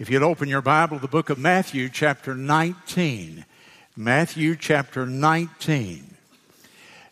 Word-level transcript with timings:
If 0.00 0.08
you'd 0.08 0.22
open 0.22 0.48
your 0.48 0.62
Bible, 0.62 0.98
the 0.98 1.08
book 1.08 1.28
of 1.28 1.36
Matthew, 1.36 1.90
chapter 1.90 2.34
19. 2.34 3.44
Matthew, 3.98 4.56
chapter 4.56 5.04
19. 5.04 6.16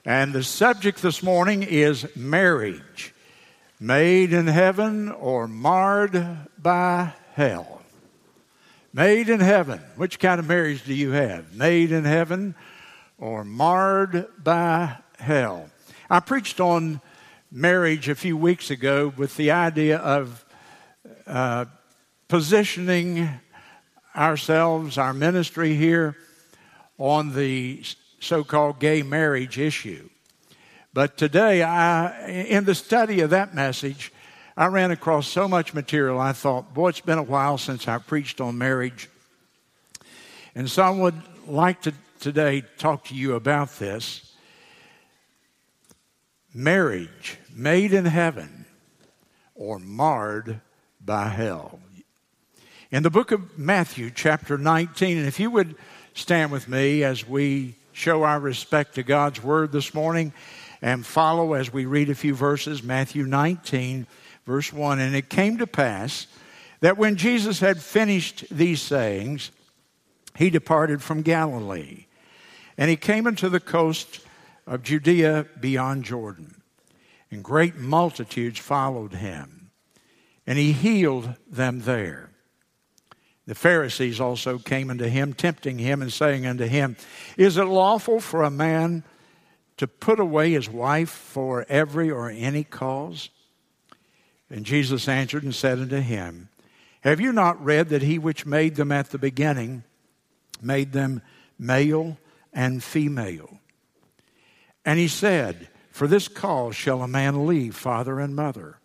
And 0.07 0.33
the 0.33 0.43
subject 0.43 1.03
this 1.03 1.23
morning 1.23 1.63
is 1.63 2.07
marriage, 2.17 3.13
made 3.79 4.33
in 4.33 4.47
heaven 4.47 5.11
or 5.11 5.47
marred 5.47 6.49
by 6.57 7.13
hell. 7.35 7.83
Made 8.95 9.29
in 9.29 9.41
heaven. 9.41 9.81
Which 9.97 10.19
kind 10.19 10.41
of 10.41 10.49
marriage 10.49 10.83
do 10.87 10.95
you 10.95 11.11
have? 11.11 11.55
Made 11.55 11.93
in 11.93 12.05
heaven 12.05 12.55
or 13.19 13.45
marred 13.45 14.29
by 14.43 14.97
hell? 15.19 15.69
I 16.09 16.21
preached 16.21 16.59
on 16.59 17.03
marriage 17.53 18.09
a 18.09 18.15
few 18.15 18.39
weeks 18.39 18.71
ago 18.71 19.13
with 19.15 19.37
the 19.37 19.51
idea 19.51 19.99
of 19.99 20.43
uh, 21.27 21.67
positioning 22.29 23.29
ourselves, 24.15 24.99
our 24.99 25.13
ministry 25.13 25.75
here, 25.75 26.17
on 26.99 27.35
the 27.35 27.83
so 28.21 28.45
called 28.45 28.79
gay 28.79 29.03
marriage 29.03 29.59
issue. 29.59 30.09
But 30.93 31.17
today, 31.17 31.63
I, 31.63 32.29
in 32.29 32.65
the 32.65 32.75
study 32.75 33.21
of 33.21 33.31
that 33.31 33.55
message, 33.55 34.13
I 34.57 34.67
ran 34.67 34.91
across 34.91 35.29
so 35.29 35.47
much 35.47 35.73
material. 35.73 36.19
I 36.19 36.33
thought, 36.33 36.75
boy, 36.75 36.89
it's 36.89 37.01
been 37.01 37.19
a 37.19 37.23
while 37.23 37.59
since 37.59 37.87
I 37.87 37.99
preached 37.99 38.41
on 38.41 38.59
marriage. 38.59 39.09
And 40.55 40.69
so 40.69 40.83
I 40.83 40.91
would 40.91 41.21
like 41.47 41.83
to 41.83 41.95
today 42.19 42.65
talk 42.79 43.05
to 43.05 43.15
you 43.15 43.35
about 43.35 43.79
this. 43.79 44.35
Marriage 46.53 47.39
made 47.55 47.93
in 47.93 48.05
heaven 48.05 48.67
or 49.55 49.79
marred 49.79 50.61
by 51.01 51.29
hell 51.29 51.79
in 52.91 53.03
the 53.03 53.11
book 53.11 53.33
of 53.33 53.59
Matthew, 53.59 54.11
chapter 54.11 54.57
19. 54.57 55.19
And 55.19 55.27
if 55.27 55.39
you 55.39 55.51
would 55.51 55.77
stand 56.15 56.51
with 56.51 56.69
me 56.69 57.05
as 57.05 57.29
we 57.29 57.77
show 57.93 58.23
our 58.23 58.41
respect 58.41 58.95
to 58.95 59.03
God's 59.03 59.43
word 59.43 59.73
this 59.73 59.93
morning 59.93 60.33
and 60.81 61.05
follow 61.05 61.53
as 61.53 61.71
we 61.73 61.85
read 61.85 62.09
a 62.09 62.15
few 62.15 62.35
verses, 62.35 62.83
Matthew 62.83 63.25
19, 63.25 64.07
verse 64.47 64.73
1. 64.73 65.01
And 65.01 65.15
it 65.15 65.29
came 65.29 65.59
to 65.59 65.67
pass 65.67 66.29
that 66.81 66.97
when 66.97 67.17
Jesus 67.17 67.61
had 67.61 67.83
finished 67.83 68.47
these 68.51 68.81
sayings, 68.81 69.51
he 70.37 70.49
departed 70.49 71.03
from 71.03 71.23
Galilee. 71.23 72.07
And 72.79 72.89
he 72.89 72.97
came 72.97 73.27
into 73.27 73.51
the 73.51 73.61
coast 73.61 74.21
of 74.67 74.83
Judea 74.83 75.47
beyond 75.61 76.05
Jordan. 76.05 76.63
And 77.31 77.45
great 77.45 77.77
multitudes 77.77 78.59
followed 78.59 79.15
him. 79.15 79.73
And 80.47 80.57
he 80.57 80.73
healed 80.73 81.35
them 81.51 81.81
there. 81.81 82.31
The 83.49 83.55
Pharisees 83.55 84.21
also 84.21 84.59
came 84.59 84.91
unto 84.91 85.07
him, 85.07 85.33
tempting 85.33 85.79
him, 85.79 86.03
and 86.03 86.13
saying 86.13 86.45
unto 86.45 86.67
him, 86.67 86.99
Is 87.39 87.57
it 87.57 87.65
lawful 87.65 88.21
for 88.21 88.43
a 88.43 88.51
man 88.51 89.05
to 89.79 89.87
put 89.87 90.21
away 90.21 90.51
his 90.51 90.69
wife 90.69 91.09
for 91.09 91.65
every 91.67 92.11
or 92.11 92.29
any 92.29 92.63
cause? 92.63 93.31
And 94.51 94.67
Jesus 94.67 95.09
answered 95.09 95.45
and 95.45 95.55
said 95.55 95.79
unto 95.79 95.97
him, 95.97 96.51
Have 97.01 97.23
you 97.23 97.33
not 97.33 97.65
read 97.65 97.89
that 97.89 98.03
he 98.03 98.19
which 98.19 98.45
made 98.45 98.77
them 98.77 98.93
at 98.93 99.13
the 99.13 99.19
beginning 99.19 99.83
made 100.61 100.93
them 100.93 101.23
male 101.59 102.19
and 102.53 102.85
female? 102.85 103.61
And 104.85 104.99
he 104.99 105.09
said, 105.09 105.69
For 105.91 106.07
this 106.07 106.29
cause 106.29 106.77
shall 106.77 107.01
a 107.01 107.09
man 107.09 107.47
leave 107.47 107.75
father 107.75 108.21
and 108.21 108.37
mother, 108.37 108.79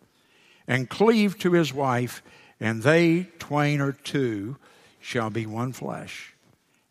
and 0.66 0.88
cleave 0.88 1.38
to 1.40 1.52
his 1.52 1.70
wife 1.70 2.22
and 2.64 2.82
they 2.82 3.26
twain 3.38 3.82
or 3.82 3.92
two 3.92 4.56
shall 4.98 5.28
be 5.28 5.44
one 5.44 5.70
flesh. 5.74 6.32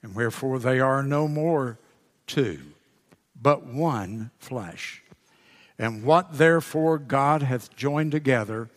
And 0.03 0.13
wherefore 0.13 0.59
they 0.59 0.79
are 0.79 1.01
no 1.01 1.27
more 1.27 1.79
two, 2.27 2.59
but 3.41 3.65
one 3.65 4.29
flesh. 4.37 5.01
And 5.79 6.03
what 6.03 6.37
therefore 6.37 6.99
God 6.99 7.41
hath 7.41 7.75
joined 7.75 8.11
together, 8.11 8.69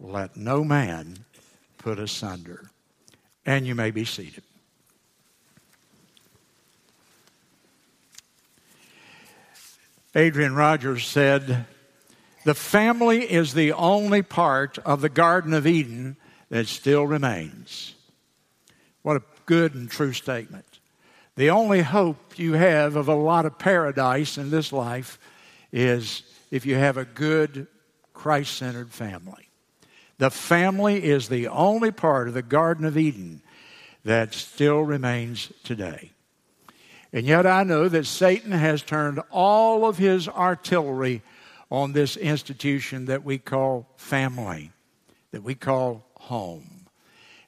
let 0.00 0.38
no 0.38 0.64
man 0.64 1.18
put 1.76 1.98
asunder. 1.98 2.70
And 3.44 3.66
you 3.66 3.74
may 3.74 3.90
be 3.90 4.06
seated. 4.06 4.42
Adrian 10.14 10.54
Rogers 10.54 11.06
said, 11.06 11.66
The 12.46 12.54
family 12.54 13.30
is 13.30 13.52
the 13.52 13.74
only 13.74 14.22
part 14.22 14.78
of 14.78 15.02
the 15.02 15.10
Garden 15.10 15.52
of 15.52 15.66
Eden 15.66 16.16
that 16.50 16.66
still 16.66 17.06
remains. 17.06 17.94
What 19.02 19.16
a 19.16 19.22
good 19.46 19.74
and 19.74 19.90
true 19.90 20.12
statement. 20.12 20.64
The 21.36 21.50
only 21.50 21.82
hope 21.82 22.38
you 22.38 22.54
have 22.54 22.96
of 22.96 23.08
a 23.08 23.14
lot 23.14 23.46
of 23.46 23.58
paradise 23.58 24.38
in 24.38 24.50
this 24.50 24.72
life 24.72 25.18
is 25.72 26.22
if 26.50 26.66
you 26.66 26.74
have 26.74 26.96
a 26.96 27.04
good, 27.04 27.66
Christ 28.12 28.56
centered 28.56 28.90
family. 28.90 29.48
The 30.18 30.30
family 30.30 31.04
is 31.04 31.28
the 31.28 31.48
only 31.48 31.92
part 31.92 32.26
of 32.26 32.34
the 32.34 32.42
Garden 32.42 32.84
of 32.84 32.98
Eden 32.98 33.40
that 34.04 34.34
still 34.34 34.80
remains 34.80 35.52
today. 35.62 36.10
And 37.12 37.24
yet 37.24 37.46
I 37.46 37.62
know 37.62 37.88
that 37.88 38.06
Satan 38.06 38.52
has 38.52 38.82
turned 38.82 39.20
all 39.30 39.86
of 39.86 39.96
his 39.96 40.28
artillery 40.28 41.22
on 41.70 41.92
this 41.92 42.16
institution 42.16 43.06
that 43.06 43.24
we 43.24 43.38
call 43.38 43.86
family, 43.96 44.72
that 45.30 45.42
we 45.42 45.54
call 45.54 46.04
home. 46.28 46.86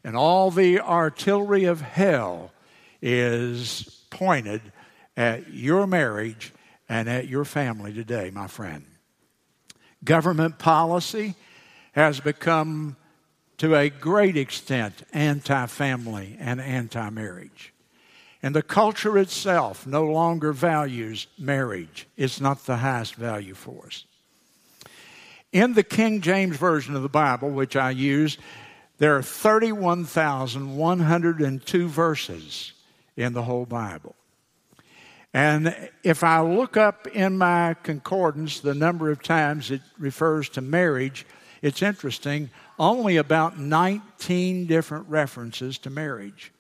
And 0.03 0.17
all 0.17 0.51
the 0.51 0.81
artillery 0.81 1.65
of 1.65 1.81
hell 1.81 2.51
is 3.03 4.05
pointed 4.11 4.61
at 5.17 5.53
your 5.53 5.87
marriage 5.87 6.53
and 6.89 7.09
at 7.09 7.29
your 7.29 7.45
family 7.45 7.93
today, 7.93 8.31
my 8.33 8.47
friend. 8.47 8.85
Government 10.03 10.59
policy 10.59 11.35
has 11.93 12.21
become, 12.21 12.97
to 13.59 13.75
a 13.75 13.91
great 13.91 14.37
extent, 14.37 15.03
anti 15.13 15.67
family 15.67 16.37
and 16.41 16.61
anti 16.61 17.11
marriage. 17.11 17.73
And 18.43 18.57
the 18.57 18.63
culture 18.63 19.19
itself 19.19 19.87
no 19.87 20.05
longer 20.05 20.53
values 20.53 21.27
marriage, 21.39 22.07
it's 22.17 22.41
not 22.41 22.65
the 22.65 22.77
highest 22.77 23.15
value 23.15 23.55
for 23.55 23.87
us. 23.87 24.05
In 25.53 25.75
the 25.75 25.83
King 25.83 26.21
James 26.21 26.57
Version 26.57 26.97
of 26.97 27.03
the 27.03 27.09
Bible, 27.09 27.51
which 27.51 27.77
I 27.77 27.91
use, 27.91 28.39
there 29.01 29.17
are 29.17 29.23
31,102 29.23 31.89
verses 31.89 32.73
in 33.17 33.33
the 33.33 33.43
whole 33.43 33.65
Bible. 33.65 34.15
And 35.33 35.75
if 36.03 36.23
I 36.23 36.43
look 36.43 36.77
up 36.77 37.07
in 37.07 37.39
my 37.39 37.77
concordance 37.83 38.61
the 38.61 38.75
number 38.75 39.11
of 39.11 39.23
times 39.23 39.71
it 39.71 39.81
refers 39.99 40.51
to 40.51 40.61
marriage, 40.61 41.25
it's 41.63 41.81
interesting. 41.81 42.51
Only 42.79 43.17
about 43.17 43.59
19 43.59 44.67
different 44.67 45.09
references 45.09 45.79
to 45.79 45.89
marriage. 45.89 46.53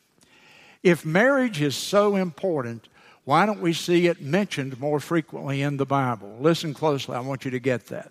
If 0.82 1.04
marriage 1.04 1.60
is 1.60 1.76
so 1.76 2.16
important, 2.16 2.88
why 3.24 3.44
don't 3.44 3.60
we 3.60 3.74
see 3.74 4.06
it 4.06 4.22
mentioned 4.22 4.80
more 4.80 4.98
frequently 4.98 5.60
in 5.60 5.76
the 5.76 5.84
Bible? 5.84 6.38
Listen 6.40 6.72
closely, 6.72 7.16
I 7.16 7.20
want 7.20 7.44
you 7.44 7.50
to 7.50 7.60
get 7.60 7.88
that. 7.88 8.10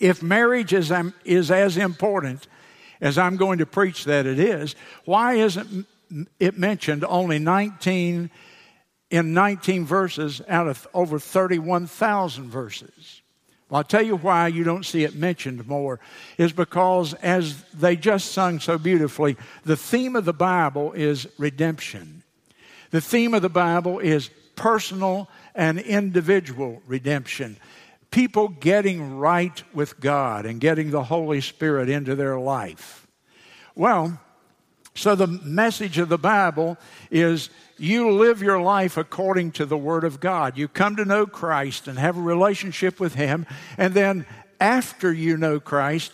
If 0.00 0.22
marriage 0.22 0.72
is, 0.72 0.90
um, 0.90 1.12
is 1.22 1.50
as 1.50 1.76
important 1.76 2.46
as 3.02 3.18
I'm 3.18 3.36
going 3.36 3.58
to 3.58 3.66
preach 3.66 4.04
that 4.04 4.24
it 4.24 4.38
is, 4.38 4.74
why 5.04 5.34
isn't 5.34 5.86
it 6.38 6.56
mentioned 6.56 7.04
only 7.04 7.38
19 7.38 8.30
in 9.10 9.34
19 9.34 9.84
verses 9.84 10.40
out 10.48 10.68
of 10.68 10.86
over 10.94 11.18
31,000 11.18 12.48
verses? 12.48 13.20
Well, 13.68 13.78
I'll 13.78 13.84
tell 13.84 14.02
you 14.02 14.16
why 14.16 14.46
you 14.46 14.62
don't 14.64 14.86
see 14.86 15.02
it 15.02 15.16
mentioned 15.16 15.66
more 15.66 15.98
is 16.38 16.52
because, 16.52 17.12
as 17.14 17.62
they 17.72 17.96
just 17.96 18.30
sung 18.32 18.60
so 18.60 18.78
beautifully, 18.78 19.36
the 19.64 19.76
theme 19.76 20.14
of 20.14 20.24
the 20.24 20.32
Bible 20.32 20.92
is 20.92 21.26
redemption. 21.38 22.22
The 22.90 23.00
theme 23.00 23.34
of 23.34 23.42
the 23.42 23.48
Bible 23.48 23.98
is 23.98 24.30
personal 24.54 25.28
and 25.54 25.80
individual 25.80 26.82
redemption 26.86 27.56
people 28.12 28.48
getting 28.48 29.16
right 29.16 29.62
with 29.74 29.98
God 29.98 30.46
and 30.46 30.60
getting 30.60 30.90
the 30.90 31.02
Holy 31.02 31.40
Spirit 31.40 31.88
into 31.88 32.14
their 32.14 32.38
life. 32.38 33.08
Well, 33.74 34.20
so 34.94 35.14
the 35.14 35.26
message 35.26 35.98
of 35.98 36.08
the 36.08 36.18
Bible 36.18 36.76
is 37.10 37.50
you 37.78 38.12
live 38.12 38.42
your 38.42 38.60
life 38.60 38.96
according 38.96 39.52
to 39.52 39.66
the 39.66 39.78
Word 39.78 40.04
of 40.04 40.20
God. 40.20 40.56
You 40.56 40.68
come 40.68 40.96
to 40.96 41.04
know 41.04 41.26
Christ 41.26 41.88
and 41.88 41.98
have 41.98 42.16
a 42.16 42.22
relationship 42.22 43.00
with 43.00 43.14
Him, 43.14 43.46
and 43.78 43.94
then 43.94 44.26
after 44.60 45.12
you 45.12 45.36
know 45.36 45.58
Christ, 45.58 46.12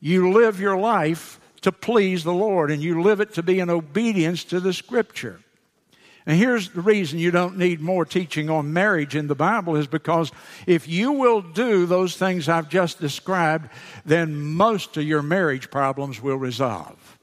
you 0.00 0.32
live 0.32 0.58
your 0.58 0.78
life 0.78 1.38
to 1.60 1.72
please 1.72 2.24
the 2.24 2.32
Lord 2.32 2.70
and 2.70 2.82
you 2.82 3.02
live 3.02 3.20
it 3.20 3.34
to 3.34 3.42
be 3.42 3.60
in 3.60 3.70
obedience 3.70 4.44
to 4.44 4.60
the 4.60 4.72
Scripture. 4.72 5.40
And 6.26 6.36
here's 6.36 6.70
the 6.70 6.80
reason 6.80 7.20
you 7.20 7.30
don't 7.30 7.56
need 7.56 7.80
more 7.80 8.04
teaching 8.04 8.50
on 8.50 8.72
marriage 8.72 9.14
in 9.14 9.28
the 9.28 9.36
Bible 9.36 9.76
is 9.76 9.86
because 9.86 10.32
if 10.66 10.88
you 10.88 11.12
will 11.12 11.40
do 11.40 11.86
those 11.86 12.16
things 12.16 12.48
I've 12.48 12.68
just 12.68 13.00
described, 13.00 13.70
then 14.04 14.36
most 14.36 14.96
of 14.96 15.04
your 15.04 15.22
marriage 15.22 15.70
problems 15.70 16.20
will 16.20 16.36
resolve. 16.36 17.16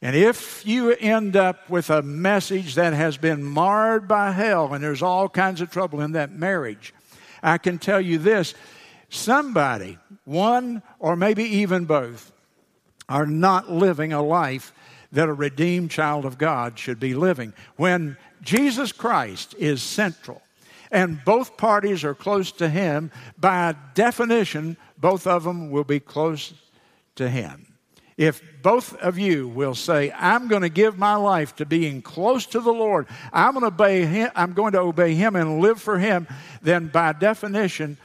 And 0.00 0.14
if 0.14 0.64
you 0.64 0.92
end 0.92 1.34
up 1.34 1.68
with 1.68 1.90
a 1.90 2.02
message 2.02 2.76
that 2.76 2.92
has 2.92 3.16
been 3.16 3.42
marred 3.42 4.06
by 4.06 4.30
hell 4.30 4.72
and 4.72 4.84
there's 4.84 5.02
all 5.02 5.28
kinds 5.28 5.60
of 5.60 5.72
trouble 5.72 6.00
in 6.00 6.12
that 6.12 6.30
marriage, 6.30 6.94
I 7.42 7.58
can 7.58 7.78
tell 7.78 8.00
you 8.00 8.18
this 8.18 8.54
somebody, 9.08 9.98
one 10.24 10.82
or 11.00 11.16
maybe 11.16 11.42
even 11.42 11.86
both, 11.86 12.30
are 13.08 13.26
not 13.26 13.72
living 13.72 14.12
a 14.12 14.22
life 14.22 14.72
that 15.10 15.28
a 15.28 15.32
redeemed 15.32 15.90
child 15.90 16.24
of 16.24 16.38
God 16.38 16.78
should 16.78 17.00
be 17.00 17.14
living. 17.14 17.52
When 17.76 18.16
Jesus 18.42 18.92
Christ 18.92 19.54
is 19.58 19.82
central 19.82 20.42
and 20.90 21.22
both 21.24 21.56
parties 21.56 22.04
are 22.04 22.14
close 22.14 22.52
to 22.52 22.68
Him, 22.68 23.10
by 23.38 23.74
definition, 23.94 24.76
both 24.96 25.26
of 25.26 25.44
them 25.44 25.70
will 25.70 25.84
be 25.84 26.00
close 26.00 26.54
to 27.16 27.28
Him. 27.28 27.66
If 28.16 28.42
both 28.62 28.96
of 28.96 29.16
you 29.16 29.46
will 29.46 29.76
say, 29.76 30.12
I'm 30.12 30.48
going 30.48 30.62
to 30.62 30.68
give 30.68 30.98
my 30.98 31.14
life 31.14 31.54
to 31.56 31.66
being 31.66 32.02
close 32.02 32.46
to 32.46 32.60
the 32.60 32.72
Lord, 32.72 33.06
I'm 33.32 33.52
going 33.52 33.62
to 33.62 33.68
obey 33.68 34.06
him, 34.06 34.30
I'm 34.34 34.54
going 34.54 34.72
to 34.72 34.80
obey 34.80 35.14
him 35.14 35.36
and 35.36 35.60
live 35.60 35.80
for 35.80 36.00
him, 36.00 36.26
then 36.60 36.88
by 36.88 37.12
definition, 37.12 37.96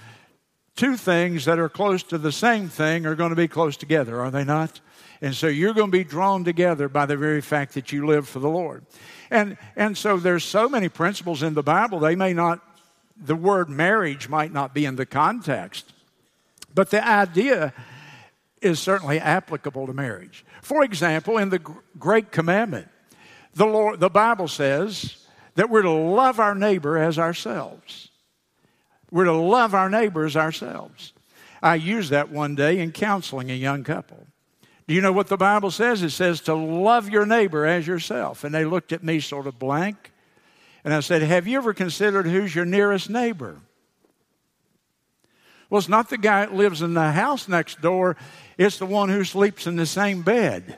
two 0.76 0.98
things 0.98 1.46
that 1.46 1.58
are 1.58 1.68
close 1.68 2.04
to 2.04 2.20
the 2.20 2.32
same 2.32 2.70
thing 2.70 3.08
are 3.08 3.16
going 3.16 3.32
to 3.32 3.36
be 3.36 3.48
close 3.48 3.76
together, 3.76 4.22
are 4.22 4.30
they 4.30 4.44
not? 4.44 4.82
And 5.20 5.34
so 5.34 5.48
you're 5.48 5.74
going 5.74 5.90
to 5.90 5.98
be 5.98 6.04
drawn 6.04 6.44
together 6.44 6.88
by 6.90 7.08
the 7.08 7.18
very 7.18 7.42
fact 7.42 7.74
that 7.74 7.92
you 7.92 8.06
live 8.06 8.28
for 8.28 8.38
the 8.38 8.50
Lord. 8.50 8.86
And, 9.34 9.58
and 9.76 9.98
so 9.98 10.18
there's 10.18 10.44
so 10.44 10.70
many 10.70 10.90
principles 10.90 11.42
in 11.42 11.56
the 11.56 11.64
Bible, 11.64 12.00
they 12.00 12.16
may 12.16 12.34
not, 12.34 12.60
the 13.18 13.36
word 13.36 13.68
marriage 13.68 14.30
might 14.30 14.54
not 14.54 14.76
be 14.76 14.86
in 14.86 14.96
the 14.96 15.08
context, 15.08 15.92
but 16.76 16.92
the 16.92 17.06
idea 17.06 17.74
is 18.62 18.80
certainly 18.80 19.20
applicable 19.20 19.88
to 19.88 19.94
marriage. 19.94 20.46
For 20.62 20.84
example, 20.84 21.40
in 21.40 21.50
the 21.50 21.58
Great 21.98 22.32
Commandment, 22.32 22.88
the, 23.56 23.66
Lord, 23.66 24.00
the 24.00 24.10
Bible 24.10 24.48
says 24.48 25.26
that 25.56 25.68
we're 25.68 25.82
to 25.82 25.90
love 25.90 26.40
our 26.40 26.54
neighbor 26.54 27.00
as 27.00 27.18
ourselves. 27.18 28.10
We're 29.10 29.26
to 29.26 29.34
love 29.34 29.74
our 29.74 29.90
neighbors 29.90 30.38
ourselves. 30.38 31.12
I 31.60 31.74
used 31.76 32.12
that 32.12 32.30
one 32.30 32.54
day 32.54 32.80
in 32.80 32.92
counseling 32.92 33.50
a 33.50 33.56
young 33.56 33.84
couple. 33.84 34.28
Do 34.88 34.94
you 34.94 35.02
know 35.02 35.12
what 35.14 35.28
the 35.28 35.38
Bible 35.38 35.72
says? 35.72 36.04
It 36.04 36.10
says 36.10 36.42
to 36.42 36.54
love 36.54 37.10
your 37.10 37.26
neighbor 37.26 37.66
as 37.66 37.88
yourself. 37.88 38.44
And 38.44 38.54
they 38.54 38.66
looked 38.66 38.92
at 38.92 39.04
me 39.04 39.20
sort 39.20 39.48
of 39.48 39.58
blank. 39.58 40.12
And 40.84 40.94
I 40.94 41.00
said, 41.00 41.22
Have 41.22 41.48
you 41.48 41.58
ever 41.58 41.74
considered 41.74 42.28
who's 42.28 42.54
your 42.54 42.66
nearest 42.66 43.10
neighbor? 43.10 43.60
Well, 45.70 45.80
it's 45.80 45.90
not 45.90 46.10
the 46.10 46.18
guy 46.18 46.46
that 46.46 46.54
lives 46.54 46.82
in 46.82 46.94
the 46.94 47.12
house 47.12 47.48
next 47.48 47.82
door, 47.82 48.16
it's 48.58 48.78
the 48.78 48.86
one 48.86 49.10
who 49.10 49.24
sleeps 49.24 49.66
in 49.66 49.76
the 49.76 49.86
same 49.86 50.22
bed. 50.22 50.78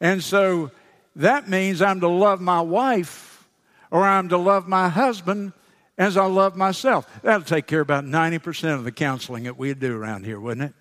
And 0.00 0.22
so 0.22 0.70
that 1.16 1.48
means 1.48 1.80
I'm 1.80 2.00
to 2.00 2.08
love 2.08 2.40
my 2.40 2.60
wife 2.60 3.48
or 3.90 4.04
I'm 4.04 4.28
to 4.28 4.36
love 4.36 4.68
my 4.68 4.88
husband 4.88 5.52
as 5.96 6.16
I 6.16 6.26
love 6.26 6.56
myself. 6.56 7.08
That'll 7.22 7.42
take 7.42 7.66
care 7.66 7.80
of 7.80 7.86
about 7.86 8.04
90% 8.04 8.74
of 8.74 8.84
the 8.84 8.92
counseling 8.92 9.44
that 9.44 9.56
we 9.56 9.72
do 9.74 9.96
around 9.96 10.24
here, 10.24 10.38
wouldn't 10.38 10.70
it? 10.70 10.74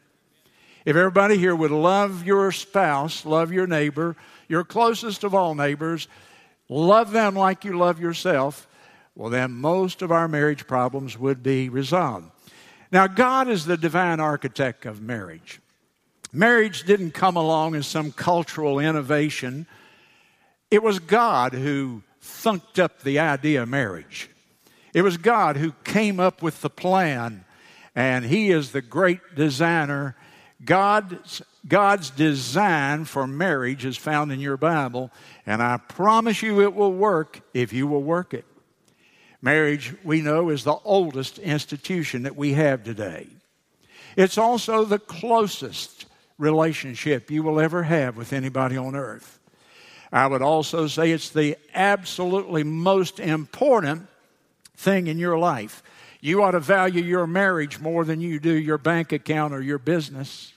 If 0.87 0.95
everybody 0.95 1.37
here 1.37 1.53
would 1.53 1.69
love 1.69 2.25
your 2.25 2.49
spouse, 2.53 3.25
love 3.25 3.51
your 3.51 3.67
neighbor, 3.67 4.15
your 4.47 4.63
closest 4.63 5.25
of 5.25 5.35
all 5.35 5.53
neighbors, 5.53 6.07
love 6.69 7.11
them 7.11 7.35
like 7.35 7.65
you 7.65 7.77
love 7.77 7.99
yourself, 7.99 8.69
well, 9.13 9.29
then 9.29 9.51
most 9.51 10.01
of 10.01 10.13
our 10.13 10.29
marriage 10.29 10.65
problems 10.65 11.19
would 11.19 11.43
be 11.43 11.67
resolved. 11.67 12.31
Now, 12.89 13.05
God 13.05 13.49
is 13.49 13.65
the 13.65 13.75
divine 13.75 14.21
architect 14.21 14.85
of 14.85 15.01
marriage. 15.01 15.59
Marriage 16.31 16.83
didn't 16.83 17.11
come 17.11 17.35
along 17.35 17.75
as 17.75 17.85
some 17.85 18.13
cultural 18.13 18.79
innovation, 18.79 19.67
it 20.71 20.81
was 20.81 20.99
God 20.99 21.51
who 21.51 22.01
thunked 22.23 22.81
up 22.81 23.01
the 23.01 23.19
idea 23.19 23.63
of 23.63 23.67
marriage. 23.67 24.29
It 24.93 25.01
was 25.01 25.17
God 25.17 25.57
who 25.57 25.73
came 25.83 26.21
up 26.21 26.41
with 26.41 26.61
the 26.61 26.69
plan, 26.69 27.43
and 27.93 28.23
He 28.23 28.51
is 28.51 28.71
the 28.71 28.81
great 28.81 29.35
designer. 29.35 30.15
God's, 30.63 31.41
God's 31.67 32.09
design 32.09 33.05
for 33.05 33.27
marriage 33.27 33.85
is 33.85 33.97
found 33.97 34.31
in 34.31 34.39
your 34.39 34.57
Bible, 34.57 35.11
and 35.45 35.61
I 35.61 35.77
promise 35.77 36.41
you 36.41 36.61
it 36.61 36.73
will 36.73 36.93
work 36.93 37.41
if 37.53 37.73
you 37.73 37.87
will 37.87 38.03
work 38.03 38.33
it. 38.33 38.45
Marriage, 39.41 39.93
we 40.03 40.21
know, 40.21 40.49
is 40.49 40.63
the 40.63 40.77
oldest 40.83 41.37
institution 41.37 42.23
that 42.23 42.35
we 42.35 42.53
have 42.53 42.83
today. 42.83 43.27
It's 44.15 44.37
also 44.37 44.83
the 44.83 44.99
closest 44.99 46.07
relationship 46.39 47.29
you 47.29 47.43
will 47.43 47.59
ever 47.59 47.83
have 47.83 48.17
with 48.17 48.33
anybody 48.33 48.77
on 48.77 48.95
earth. 48.95 49.39
I 50.11 50.25
would 50.25 50.41
also 50.41 50.87
say 50.87 51.11
it's 51.11 51.29
the 51.29 51.57
absolutely 51.73 52.63
most 52.63 53.19
important 53.19 54.07
thing 54.75 55.07
in 55.07 55.19
your 55.19 55.37
life. 55.37 55.83
You 56.27 56.43
ought 56.43 56.51
to 56.51 56.59
value 56.59 57.01
your 57.01 57.25
marriage 57.25 57.79
more 57.79 58.03
than 58.03 58.19
you 58.19 58.37
do 58.37 58.51
your 58.51 58.77
bank 58.77 59.13
account 59.13 59.53
or 59.53 59.61
your 59.61 59.77
business, 59.77 60.51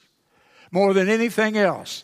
more 0.73 0.93
than 0.93 1.09
anything 1.09 1.57
else. 1.57 2.03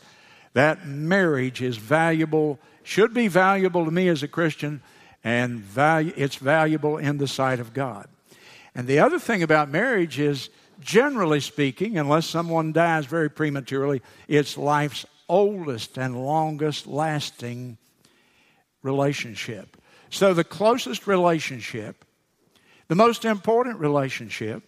That 0.52 0.86
marriage 0.86 1.60
is 1.60 1.76
valuable, 1.76 2.60
should 2.84 3.12
be 3.12 3.26
valuable 3.26 3.84
to 3.84 3.90
me 3.90 4.06
as 4.06 4.22
a 4.22 4.28
Christian 4.28 4.82
and 5.24 5.58
value, 5.58 6.12
it's 6.16 6.36
valuable 6.36 6.96
in 6.96 7.18
the 7.18 7.26
sight 7.26 7.58
of 7.58 7.74
God. 7.74 8.06
And 8.72 8.86
the 8.86 9.00
other 9.00 9.18
thing 9.18 9.42
about 9.42 9.68
marriage 9.68 10.20
is, 10.20 10.48
generally 10.78 11.40
speaking, 11.40 11.98
unless 11.98 12.26
someone 12.26 12.72
dies 12.72 13.06
very 13.06 13.28
prematurely, 13.28 14.00
it's 14.28 14.56
life's 14.56 15.04
oldest 15.28 15.98
and 15.98 16.24
longest 16.24 16.86
lasting 16.86 17.78
relationship. 18.84 19.76
So, 20.08 20.34
the 20.34 20.44
closest 20.44 21.08
relationship, 21.08 22.04
the 22.88 22.94
most 22.94 23.24
important 23.24 23.78
relationship, 23.80 24.62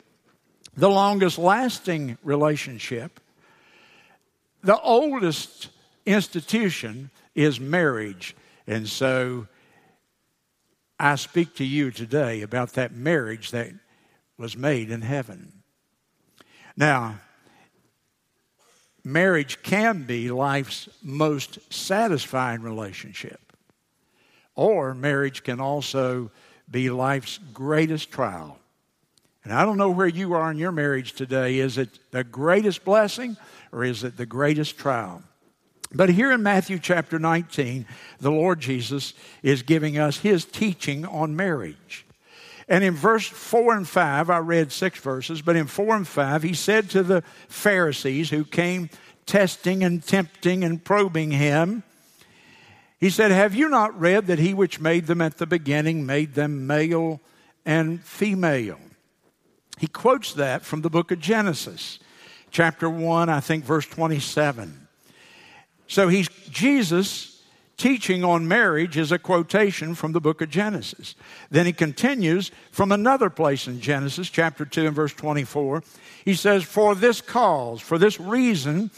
the 0.77 0.91
longest 0.91 1.39
lasting 1.39 2.19
relationship, 2.23 3.21
the 4.63 4.79
oldest 4.81 5.69
institution 6.07 7.11
is 7.35 7.61
marriage. 7.61 8.35
And 8.67 8.89
so, 8.89 9.47
I 11.01 11.15
speak 11.15 11.55
to 11.57 11.65
you 11.65 11.93
today 11.93 12.43
about 12.43 12.73
that 12.73 12.93
marriage 12.93 13.53
that 13.53 13.71
was 14.37 14.57
made 14.57 14.91
in 14.91 15.03
heaven. 15.03 15.63
Now, 16.77 17.21
marriage 19.05 19.63
can 19.63 20.05
be 20.05 20.31
life's 20.31 20.89
most 21.03 21.59
satisfying 21.73 22.63
relationship, 22.63 23.53
or 24.57 24.93
marriage 24.93 25.45
can 25.45 25.61
also 25.61 26.33
be 26.71 26.91
life's 26.91 27.39
greatest 27.53 28.11
trial. 28.11 28.59
And 29.45 29.53
I 29.53 29.65
don't 29.65 29.79
know 29.79 29.91
where 29.91 30.07
you 30.07 30.35
are 30.35 30.51
in 30.51 30.59
your 30.59 30.73
marriage 30.73 31.15
today. 31.15 31.59
Is 31.59 31.79
it 31.79 31.99
the 32.11 32.25
greatest 32.25 32.85
blessing 32.85 33.37
or 33.73 33.85
is 33.85 34.05
it 34.05 34.17
the 34.17 34.27
greatest 34.27 34.77
trial? 34.77 35.23
But 35.93 36.11
here 36.11 36.33
in 36.33 36.43
Matthew 36.43 36.79
chapter 36.79 37.19
19, 37.19 37.87
the 38.21 38.31
Lord 38.31 38.61
Jesus 38.61 39.15
is 39.43 39.63
giving 39.63 39.97
us 39.97 40.19
his 40.19 40.45
teaching 40.45 41.07
on 41.07 41.35
marriage. 41.35 42.05
And 42.69 42.85
in 42.85 42.95
verse 42.95 43.27
4 43.27 43.75
and 43.79 43.89
5, 43.89 44.29
I 44.29 44.39
read 44.39 44.71
six 44.71 44.99
verses, 45.01 45.41
but 45.41 45.57
in 45.57 45.67
4 45.67 45.97
and 45.97 46.07
5, 46.07 46.43
he 46.43 46.53
said 46.53 46.91
to 46.91 47.03
the 47.03 47.23
Pharisees 47.49 48.29
who 48.29 48.45
came 48.45 48.91
testing 49.25 49.83
and 49.83 50.03
tempting 50.03 50.63
and 50.63 50.85
probing 50.85 51.31
him, 51.31 51.83
he 52.99 53.11
said, 53.11 53.31
Have 53.31 53.55
you 53.55 53.69
not 53.69 53.99
read 53.99 54.27
that 54.27 54.39
he 54.39 54.55
which 54.55 54.81
made 54.81 55.07
them 55.07 55.21
at 55.21 55.39
the 55.39 55.47
beginning 55.47 56.05
made 56.05 56.35
them 56.35 56.67
male 56.67 57.21
and 57.65 58.03
female? 58.03 58.79
He 59.79 59.87
quotes 59.87 60.35
that 60.35 60.65
from 60.65 60.83
the 60.83 60.91
book 60.91 61.11
of 61.13 61.21
Genesis, 61.21 62.01
chapter 62.51 62.91
1, 62.91 63.29
I 63.29 63.41
think, 63.41 63.65
verse 63.65 63.87
27. 63.87 64.89
So 65.87 66.09
he's 66.09 66.29
Jesus 66.51 67.39
teaching 67.79 68.25
on 68.25 68.47
marriage 68.47 68.97
is 68.97 69.13
a 69.13 69.19
quotation 69.19 69.95
from 69.95 70.13
the 70.13 70.21
book 70.21 70.43
of 70.43 70.51
Genesis. 70.51 71.15
Then 71.49 71.65
he 71.65 71.73
continues 71.73 72.51
from 72.73 72.91
another 72.91 73.31
place 73.31 73.69
in 73.69 73.81
Genesis, 73.81 74.29
chapter 74.29 74.65
2 74.65 74.89
and 74.89 74.97
verse 74.97 75.15
24. 75.15 75.85
He 76.25 76.35
says, 76.35 76.65
For 76.65 76.97
this 76.97 77.21
cause, 77.21 77.81
for 77.81 77.97
this 77.97 78.19
reason, 78.19 78.91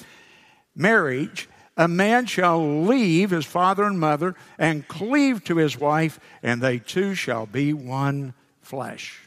marriage, 0.75 1.49
a 1.81 1.89
man 1.89 2.27
shall 2.27 2.83
leave 2.83 3.31
his 3.31 3.47
father 3.47 3.85
and 3.85 3.99
mother 3.99 4.37
and 4.59 4.87
cleave 4.87 5.43
to 5.45 5.57
his 5.57 5.79
wife, 5.79 6.21
and 6.43 6.61
they 6.61 6.79
two 6.79 7.15
shall 7.15 7.47
be 7.47 7.73
one 7.73 8.35
flesh. 8.61 9.19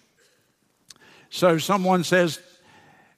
So 1.31 1.57
someone 1.57 2.03
says, 2.03 2.39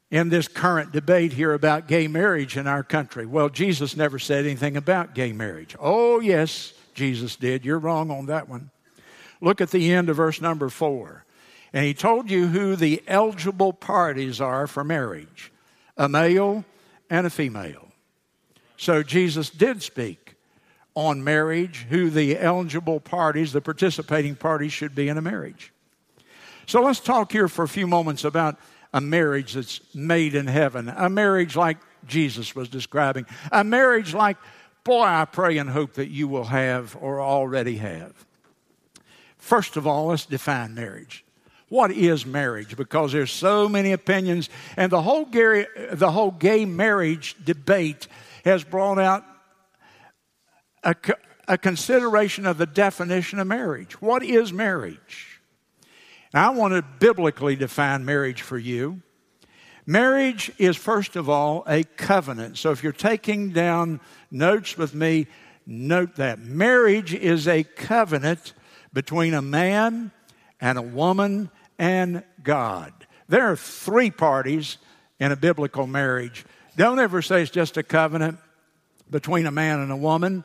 in 0.10 0.30
this 0.30 0.48
current 0.48 0.94
debate 0.94 1.34
here 1.34 1.52
about 1.52 1.90
gay 1.90 2.08
marriage 2.08 2.56
in 2.56 2.66
our 2.66 2.82
country. 2.82 3.26
Well, 3.26 3.50
Jesus 3.50 3.98
never 3.98 4.20
said 4.20 4.46
anything 4.46 4.78
about 4.78 5.14
gay 5.14 5.34
marriage. 5.34 5.76
Oh, 5.82 6.22
yes, 6.22 6.74
Jesus 6.94 7.36
did. 7.36 7.66
You're 7.66 7.78
wrong 7.78 8.10
on 8.12 8.28
that 8.28 8.48
one. 8.48 8.72
Look 9.42 9.60
at 9.60 9.72
the 9.72 9.92
end 9.92 10.10
of 10.10 10.16
verse 10.16 10.40
number 10.40 10.70
four. 10.70 11.26
And 11.74 11.84
he 11.84 11.94
told 11.94 12.32
you 12.32 12.48
who 12.48 12.78
the 12.78 13.04
eligible 13.06 13.74
parties 13.74 14.40
are 14.40 14.66
for 14.66 14.86
marriage 14.86 15.52
a 15.98 16.08
male 16.08 16.64
and 17.10 17.28
a 17.28 17.30
female. 17.30 17.85
So 18.78 19.04
Jesus 19.04 19.50
did 19.50 19.82
speak 19.82 20.36
on 20.96 21.24
marriage, 21.24 21.86
who 21.90 22.10
the 22.10 22.38
eligible 22.40 23.00
parties, 23.00 23.52
the 23.52 23.62
participating 23.62 24.36
parties, 24.36 24.72
should 24.72 24.96
be 24.96 25.10
in 25.10 25.18
a 25.18 25.22
marriage. 25.22 25.74
So 26.66 26.82
let's 26.82 27.00
talk 27.00 27.32
here 27.32 27.48
for 27.48 27.64
a 27.64 27.68
few 27.68 27.86
moments 27.86 28.24
about 28.24 28.58
a 28.94 29.02
marriage 29.02 29.54
that's 29.54 29.82
made 29.94 30.36
in 30.36 30.48
heaven, 30.48 30.88
a 30.88 31.10
marriage 31.10 31.56
like 31.56 31.78
Jesus 32.08 32.56
was 32.56 32.70
describing, 32.70 33.26
a 33.52 33.64
marriage 33.64 34.14
like, 34.14 34.38
boy, 34.84 35.04
I 35.04 35.26
pray 35.26 35.58
and 35.58 35.70
hope 35.70 35.94
that 35.94 36.08
you 36.08 36.28
will 36.28 36.46
have 36.46 36.96
or 37.02 37.22
already 37.22 37.78
have. 37.78 38.14
First 39.38 39.76
of 39.76 39.86
all, 39.86 40.08
let's 40.08 40.26
define 40.26 40.76
marriage. 40.76 41.26
What 41.68 41.92
is 41.92 42.26
marriage? 42.26 42.78
Because 42.78 43.12
there's 43.12 43.32
so 43.32 43.68
many 43.68 43.92
opinions, 43.92 44.50
and 44.78 44.92
the 44.92 45.02
whole 45.02 45.26
gay, 45.26 45.66
the 45.92 46.12
whole 46.12 46.32
gay 46.32 46.64
marriage 46.64 47.36
debate 47.44 48.08
has 48.46 48.64
brought 48.64 49.00
out 49.00 49.26
a, 50.84 50.96
a 51.48 51.58
consideration 51.58 52.46
of 52.46 52.58
the 52.58 52.66
definition 52.66 53.40
of 53.40 53.48
marriage. 53.48 54.00
What 54.02 54.24
is 54.24 54.54
marriage? 54.54 55.42
Now, 56.34 56.52
I 56.52 56.56
want 56.56 56.74
to 56.74 56.82
biblically 56.82 57.56
define 57.56 58.06
marriage 58.06 58.42
for 58.42 58.58
you. 58.58 59.02
Marriage 59.88 60.52
is, 60.58 60.78
first 60.78 61.16
of 61.16 61.30
all, 61.30 61.64
a 61.68 61.84
covenant. 61.84 62.58
So 62.58 62.72
if 62.72 62.84
you're 62.84 62.92
taking 62.92 63.52
down 63.52 64.00
notes 64.32 64.78
with 64.78 64.94
me, 64.94 65.28
note 65.66 66.16
that. 66.16 66.40
Marriage 66.40 67.14
is 67.14 67.48
a 67.48 67.64
covenant 67.64 68.54
between 68.94 69.34
a 69.34 69.42
man 69.42 70.12
and 70.60 70.78
a 70.78 70.84
woman 70.84 71.52
and 71.78 72.24
God. 72.44 72.94
There 73.28 73.52
are 73.52 73.56
three 73.56 74.12
parties 74.12 74.78
in 75.20 75.32
a 75.32 75.36
biblical 75.36 75.88
marriage. 75.88 76.46
Don't 76.78 77.00
ever 77.00 77.22
say 77.22 77.42
it's 77.42 77.52
just 77.52 77.78
a 77.78 77.84
covenant 77.84 78.38
between 79.10 79.46
a 79.46 79.52
man 79.52 79.80
and 79.80 79.92
a 79.92 79.96
woman. 79.96 80.44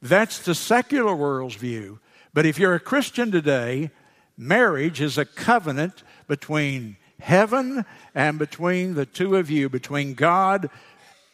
That's 0.00 0.38
the 0.38 0.54
secular 0.54 1.14
world's 1.14 1.56
view. 1.56 1.98
But 2.32 2.46
if 2.46 2.58
you're 2.58 2.74
a 2.74 2.80
Christian 2.80 3.32
today, 3.32 3.90
marriage 4.36 5.00
is 5.00 5.18
a 5.18 5.24
covenant 5.24 6.02
between 6.28 6.96
heaven 7.18 7.84
and 8.14 8.38
between 8.38 8.94
the 8.94 9.06
two 9.06 9.36
of 9.36 9.50
you, 9.50 9.68
between 9.68 10.14
God, 10.14 10.70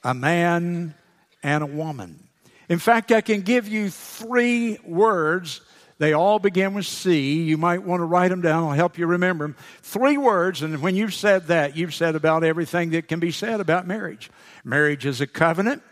a 0.03 0.15
man, 0.15 0.95
and 1.43 1.63
a 1.63 1.67
woman. 1.67 2.29
In 2.69 2.79
fact, 2.79 3.13
I 3.13 3.21
can 3.21 3.43
give 3.43 3.69
you 3.69 3.91
three 3.91 4.79
words 4.85 5.61
they 5.99 6.13
all 6.13 6.39
begin 6.39 6.75
with 6.75 6.87
C. 6.87 7.43
You 7.43 7.57
might 7.57 7.83
want 7.83 8.01
to 8.01 8.05
write 8.05 8.29
them 8.29 8.41
down. 8.41 8.65
I'll 8.65 8.71
help 8.73 8.99
you 8.99 9.07
remember 9.07 9.45
them. 9.45 9.57
Three 9.83 10.17
words, 10.17 10.63
and 10.63 10.81
when 10.83 10.97
you've 10.97 11.15
said 11.15 11.47
that, 11.49 11.77
you've 11.77 11.95
said 11.95 12.17
about 12.17 12.45
everything 12.45 12.91
that 12.91 13.09
can 13.09 13.21
be 13.21 13.31
said 13.31 13.61
about 13.61 13.87
marriage. 13.87 14.31
Marriage 14.65 15.07
is 15.07 15.21
a 15.21 15.27
covenant. 15.27 15.83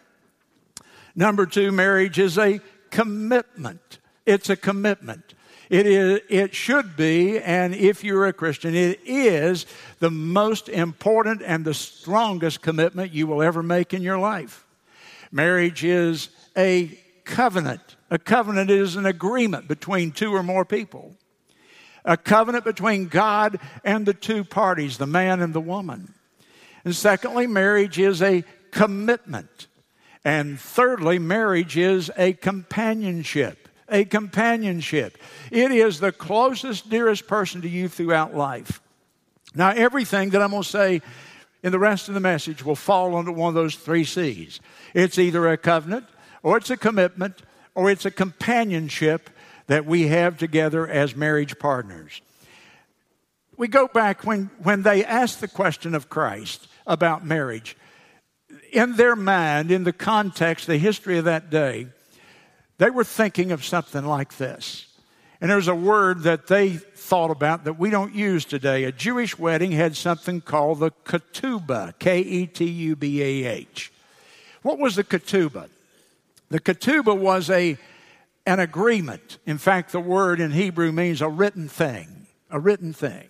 Number 1.15 1.47
two, 1.47 1.73
marriage 1.73 2.19
is 2.19 2.39
a 2.39 2.61
commitment. 2.91 3.99
It's 4.27 4.51
a 4.51 4.57
commitment. 4.57 5.35
It, 5.69 5.87
is, 5.87 6.21
it 6.29 6.55
should 6.55 6.97
be, 6.97 7.39
and 7.39 7.75
if 7.75 8.03
you're 8.03 8.27
a 8.27 8.33
Christian, 8.33 8.75
it 8.75 8.99
is 9.05 9.67
the 10.01 10.11
most 10.11 10.69
important 10.69 11.43
and 11.43 11.65
the 11.65 11.75
strongest 11.75 12.61
commitment 12.61 13.13
you 13.13 13.29
will 13.29 13.41
ever 13.41 13.63
make 13.63 13.95
in 13.95 14.03
your 14.03 14.19
life. 14.19 14.67
Marriage 15.31 15.85
is 15.85 16.31
a 16.57 16.99
covenant. 17.25 17.97
A 18.11 18.19
covenant 18.19 18.71
is 18.71 18.97
an 18.97 19.07
agreement 19.07 19.69
between 19.69 20.11
two 20.11 20.35
or 20.35 20.43
more 20.43 20.65
people. 20.65 21.15
A 22.05 22.17
covenant 22.17 22.65
between 22.65 23.09
God 23.09 23.61
and 23.85 24.05
the 24.05 24.15
two 24.15 24.43
parties, 24.43 24.99
the 24.99 25.07
man 25.07 25.41
and 25.41 25.55
the 25.55 25.61
woman. 25.61 26.15
And 26.85 26.97
secondly, 26.97 27.47
marriage 27.47 27.99
is 27.99 28.23
a 28.23 28.45
commitment. 28.71 29.67
And 30.25 30.59
thirdly, 30.59 31.19
marriage 31.19 31.77
is 31.77 32.11
a 32.17 32.33
companionship. 32.33 33.69
A 33.89 34.05
companionship. 34.05 35.19
It 35.51 35.71
is 35.73 36.01
the 36.01 36.13
closest, 36.13 36.89
dearest 36.91 37.27
person 37.27 37.61
to 37.63 37.69
you 37.69 37.89
throughout 37.89 38.35
life. 38.35 38.81
Now, 39.55 39.71
everything 39.71 40.31
that 40.31 40.43
I'm 40.43 40.51
going 40.51 40.63
to 40.63 40.69
say 40.69 41.03
in 41.63 41.73
the 41.73 41.79
rest 41.79 42.09
of 42.09 42.15
the 42.15 42.21
message 42.21 42.65
will 42.65 42.77
fall 42.77 43.17
under 43.17 43.33
one 43.33 43.49
of 43.49 43.55
those 43.55 43.75
three 43.75 44.05
C's. 44.05 44.61
It's 44.95 45.19
either 45.19 45.49
a 45.49 45.57
covenant, 45.57 46.07
or 46.43 46.57
it's 46.57 46.71
a 46.71 46.77
commitment, 46.77 47.43
or 47.75 47.91
it's 47.91 48.05
a 48.05 48.11
companionship 48.11 49.31
that 49.67 49.87
we 49.87 50.09
have 50.09 50.37
together 50.37 50.87
as 50.87 51.15
marriage 51.15 51.59
partners. 51.59 52.21
We 53.57 53.69
go 53.69 53.89
back 53.89 54.25
when, 54.25 54.51
when 54.63 54.83
they 54.83 55.05
asked 55.05 55.41
the 55.41 55.49
question 55.49 55.95
of 55.95 56.09
Christ 56.09 56.67
about 56.87 57.25
marriage. 57.25 57.77
In 58.73 58.97
their 58.97 59.15
mind, 59.15 59.71
in 59.71 59.85
the 59.85 59.93
context, 59.93 60.67
the 60.67 60.79
history 60.79 61.19
of 61.19 61.27
that 61.27 61.51
day, 61.51 61.87
they 62.79 62.91
were 62.91 63.05
thinking 63.05 63.53
of 63.53 63.65
something 63.65 64.05
like 64.05 64.39
this. 64.39 64.87
And 65.41 65.51
there's 65.51 65.69
a 65.69 65.75
word 65.75 66.23
that 66.23 66.49
they 66.49 66.71
thought 66.71 67.31
about 67.31 67.65
that 67.65 67.79
we 67.79 67.91
don't 67.91 68.15
use 68.15 68.45
today. 68.45 68.85
A 68.85 68.93
Jewish 68.93 69.39
wedding 69.39 69.73
had 69.73 69.97
something 69.97 70.41
called 70.41 70.81
the 70.81 70.91
ketubah, 71.05 71.99
K 71.99 72.21
E 72.21 72.47
T 72.47 72.65
U 72.65 72.97
B 72.97 73.23
A 73.23 73.47
H. 73.47 73.93
What 74.63 74.79
was 74.79 74.97
the 74.97 75.05
ketubah? 75.05 75.69
The 76.51 76.61
ketubah 76.61 77.17
was 77.17 77.49
a, 77.49 77.79
an 78.45 78.59
agreement. 78.59 79.39
In 79.47 79.57
fact, 79.57 79.93
the 79.93 80.01
word 80.01 80.41
in 80.41 80.51
Hebrew 80.51 80.91
means 80.91 81.23
a 81.23 81.29
written 81.29 81.69
thing, 81.69 82.27
a 82.51 82.59
written 82.59 82.93
thing. 82.93 83.29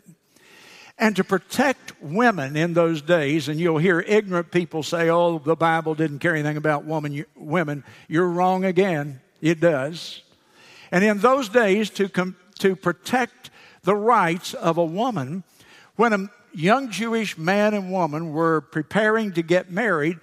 And 0.98 1.16
to 1.16 1.24
protect 1.24 1.94
women 2.02 2.56
in 2.56 2.74
those 2.74 3.00
days, 3.00 3.48
and 3.48 3.58
you'll 3.58 3.78
hear 3.78 4.00
ignorant 4.00 4.50
people 4.50 4.82
say, 4.82 5.08
oh, 5.08 5.38
the 5.38 5.56
Bible 5.56 5.94
didn't 5.94 6.18
care 6.18 6.34
anything 6.34 6.58
about 6.58 6.84
woman, 6.84 7.24
women. 7.36 7.84
You're 8.08 8.28
wrong 8.28 8.64
again. 8.64 9.20
It 9.40 9.60
does. 9.60 10.22
And 10.92 11.02
in 11.04 11.18
those 11.18 11.48
days, 11.48 11.88
to, 11.90 12.08
com- 12.08 12.36
to 12.58 12.76
protect 12.76 13.50
the 13.82 13.96
rights 13.96 14.52
of 14.52 14.76
a 14.76 14.84
woman, 14.84 15.44
when 15.96 16.12
a 16.12 16.30
young 16.52 16.90
Jewish 16.90 17.38
man 17.38 17.72
and 17.72 17.90
woman 17.90 18.32
were 18.32 18.60
preparing 18.60 19.32
to 19.32 19.42
get 19.42 19.70
married, 19.70 20.18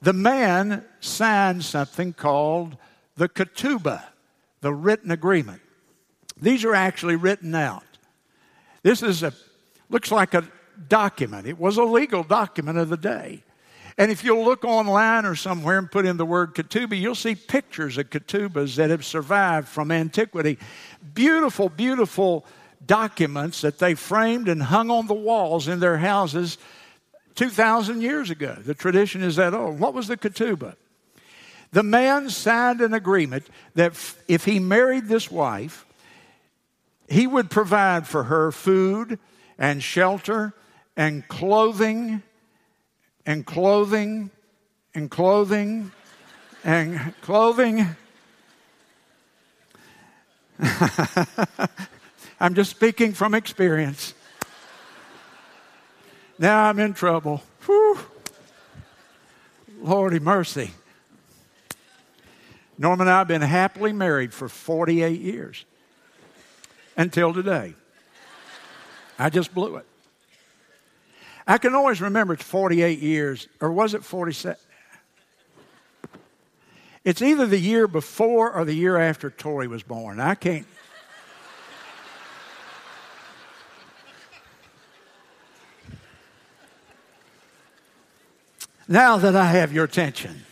the 0.00 0.14
man 0.14 0.84
signed 1.00 1.64
something 1.64 2.12
called 2.12 2.76
the 3.16 3.28
ketubah, 3.28 4.02
the 4.60 4.72
written 4.72 5.10
agreement. 5.10 5.60
These 6.40 6.64
are 6.64 6.74
actually 6.74 7.16
written 7.16 7.54
out. 7.54 7.84
This 8.82 9.02
is 9.02 9.22
a 9.22 9.32
looks 9.90 10.10
like 10.10 10.34
a 10.34 10.44
document. 10.88 11.46
It 11.46 11.58
was 11.58 11.76
a 11.76 11.84
legal 11.84 12.22
document 12.22 12.78
of 12.78 12.88
the 12.88 12.96
day. 12.96 13.42
And 13.96 14.12
if 14.12 14.22
you'll 14.22 14.44
look 14.44 14.64
online 14.64 15.26
or 15.26 15.34
somewhere 15.34 15.76
and 15.78 15.90
put 15.90 16.06
in 16.06 16.18
the 16.18 16.24
word 16.24 16.54
ketubah, 16.54 16.98
you'll 16.98 17.16
see 17.16 17.34
pictures 17.34 17.98
of 17.98 18.10
ketubahs 18.10 18.76
that 18.76 18.90
have 18.90 19.04
survived 19.04 19.66
from 19.66 19.90
antiquity. 19.90 20.56
Beautiful, 21.14 21.68
beautiful 21.68 22.46
documents 22.86 23.60
that 23.62 23.80
they 23.80 23.94
framed 23.94 24.48
and 24.48 24.62
hung 24.62 24.88
on 24.88 25.08
the 25.08 25.14
walls 25.14 25.66
in 25.66 25.80
their 25.80 25.98
houses 25.98 26.58
2,000 27.34 28.00
years 28.00 28.30
ago. 28.30 28.56
The 28.64 28.74
tradition 28.74 29.22
is 29.22 29.34
that 29.36 29.52
old. 29.52 29.80
What 29.80 29.94
was 29.94 30.06
the 30.06 30.16
ketubah? 30.16 30.76
The 31.72 31.82
man 31.82 32.30
signed 32.30 32.80
an 32.80 32.94
agreement 32.94 33.46
that 33.74 33.92
if 34.26 34.44
he 34.44 34.58
married 34.58 35.06
this 35.06 35.30
wife, 35.30 35.84
he 37.08 37.26
would 37.26 37.50
provide 37.50 38.06
for 38.06 38.24
her 38.24 38.52
food 38.52 39.18
and 39.58 39.82
shelter 39.82 40.54
and 40.96 41.26
clothing 41.28 42.22
and 43.26 43.44
clothing 43.44 44.30
and 44.94 45.10
clothing 45.10 45.92
and 46.64 47.14
clothing. 47.20 47.96
I'm 52.40 52.54
just 52.54 52.70
speaking 52.70 53.12
from 53.12 53.34
experience. 53.34 54.14
Now 56.38 56.64
I'm 56.64 56.78
in 56.78 56.94
trouble. 56.94 57.42
Whew. 57.66 57.98
Lordy 59.80 60.20
mercy. 60.20 60.70
Norma 62.78 63.02
and 63.02 63.10
I 63.10 63.18
have 63.18 63.28
been 63.28 63.42
happily 63.42 63.92
married 63.92 64.32
for 64.32 64.48
48 64.48 65.20
years 65.20 65.64
until 66.96 67.34
today. 67.34 67.74
I 69.18 69.30
just 69.30 69.52
blew 69.52 69.76
it. 69.76 69.86
I 71.46 71.58
can 71.58 71.74
always 71.74 72.00
remember 72.00 72.34
it's 72.34 72.42
48 72.44 73.00
years, 73.00 73.48
or 73.60 73.72
was 73.72 73.94
it 73.94 74.04
47? 74.04 74.56
It's 77.04 77.22
either 77.22 77.46
the 77.46 77.58
year 77.58 77.88
before 77.88 78.52
or 78.52 78.64
the 78.64 78.74
year 78.74 78.98
after 78.98 79.30
Tori 79.30 79.66
was 79.66 79.82
born. 79.82 80.20
I 80.20 80.34
can't. 80.34 80.66
Now 88.86 89.16
that 89.18 89.34
I 89.34 89.46
have 89.52 89.72
your 89.72 89.84
attention, 89.84 90.44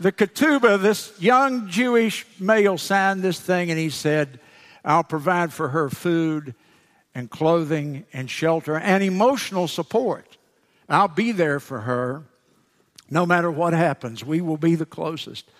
the 0.00 0.12
ketubah, 0.12 0.80
this 0.80 1.12
young 1.20 1.68
Jewish 1.68 2.24
male 2.38 2.78
signed 2.78 3.22
this 3.22 3.40
thing 3.40 3.70
and 3.70 3.78
he 3.78 3.90
said, 3.90 4.40
I'll 4.84 5.04
provide 5.04 5.52
for 5.52 5.68
her 5.68 5.90
food 5.90 6.54
and 7.14 7.30
clothing 7.30 8.06
and 8.12 8.30
shelter 8.30 8.76
and 8.76 9.02
emotional 9.02 9.66
support. 9.66 10.36
I'll 10.88 11.08
be 11.08 11.32
there 11.32 11.60
for 11.60 11.80
her 11.80 12.24
No 13.10 13.24
matter 13.24 13.50
what 13.50 13.72
happens, 13.72 14.24
we 14.24 14.40
will 14.40 14.56
be 14.58 14.74
the 14.74 14.86
closest. 14.86 15.50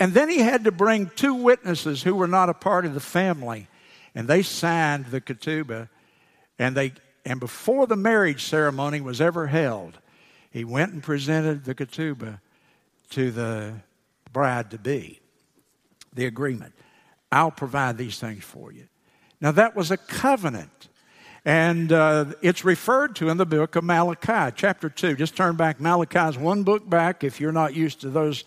And 0.00 0.14
then 0.14 0.28
he 0.28 0.38
had 0.38 0.64
to 0.64 0.72
bring 0.72 1.10
two 1.14 1.34
witnesses 1.34 2.02
who 2.02 2.14
were 2.14 2.26
not 2.26 2.48
a 2.48 2.54
part 2.54 2.86
of 2.86 2.94
the 2.94 3.00
family, 3.00 3.68
and 4.14 4.26
they 4.26 4.42
signed 4.42 5.06
the 5.06 5.20
ketubah. 5.20 5.88
And 6.58 6.76
they 6.76 6.92
and 7.26 7.40
before 7.40 7.86
the 7.86 7.96
marriage 7.96 8.44
ceremony 8.44 9.00
was 9.00 9.20
ever 9.20 9.46
held, 9.46 9.98
he 10.50 10.64
went 10.64 10.92
and 10.92 11.02
presented 11.02 11.64
the 11.64 11.74
ketubah 11.74 12.40
to 13.14 13.30
the 13.30 13.74
bride 14.32 14.72
to 14.72 14.78
be, 14.78 15.20
the 16.12 16.26
agreement. 16.26 16.74
I'll 17.30 17.52
provide 17.52 17.96
these 17.96 18.18
things 18.18 18.42
for 18.42 18.72
you. 18.72 18.88
Now, 19.40 19.52
that 19.52 19.76
was 19.76 19.90
a 19.92 19.96
covenant. 19.96 20.88
And 21.44 21.92
uh, 21.92 22.26
it's 22.42 22.64
referred 22.64 23.14
to 23.16 23.28
in 23.28 23.36
the 23.36 23.46
book 23.46 23.76
of 23.76 23.84
Malachi, 23.84 24.52
chapter 24.56 24.88
2. 24.88 25.14
Just 25.14 25.36
turn 25.36 25.54
back. 25.54 25.78
Malachi's 25.78 26.36
one 26.36 26.64
book 26.64 26.88
back 26.88 27.22
if 27.22 27.40
you're 27.40 27.52
not 27.52 27.74
used 27.74 28.00
to 28.00 28.08
those 28.08 28.42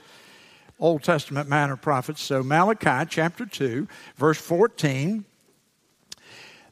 Old 0.79 1.01
Testament 1.01 1.47
minor 1.47 1.77
prophets. 1.77 2.21
So, 2.21 2.43
Malachi 2.43 3.07
chapter 3.09 3.45
2, 3.45 3.87
verse 4.17 4.37
14. 4.37 5.23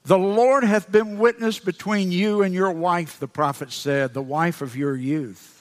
The 0.04 0.18
Lord 0.18 0.66
hath 0.66 0.92
been 0.92 1.18
witness 1.18 1.60
between 1.60 2.12
you 2.12 2.42
and 2.42 2.54
your 2.54 2.72
wife, 2.72 3.20
the 3.20 3.28
prophet 3.28 3.72
said, 3.72 4.14
the 4.14 4.22
wife 4.22 4.62
of 4.62 4.76
your 4.76 4.96
youth, 4.96 5.55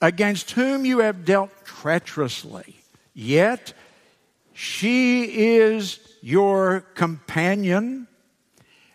against 0.00 0.52
whom 0.52 0.84
you 0.84 1.00
have 1.00 1.24
dealt 1.24 1.50
treacherously. 1.64 2.76
Yet 3.14 3.72
she 4.52 5.24
is 5.24 5.98
your 6.22 6.80
companion, 6.94 8.06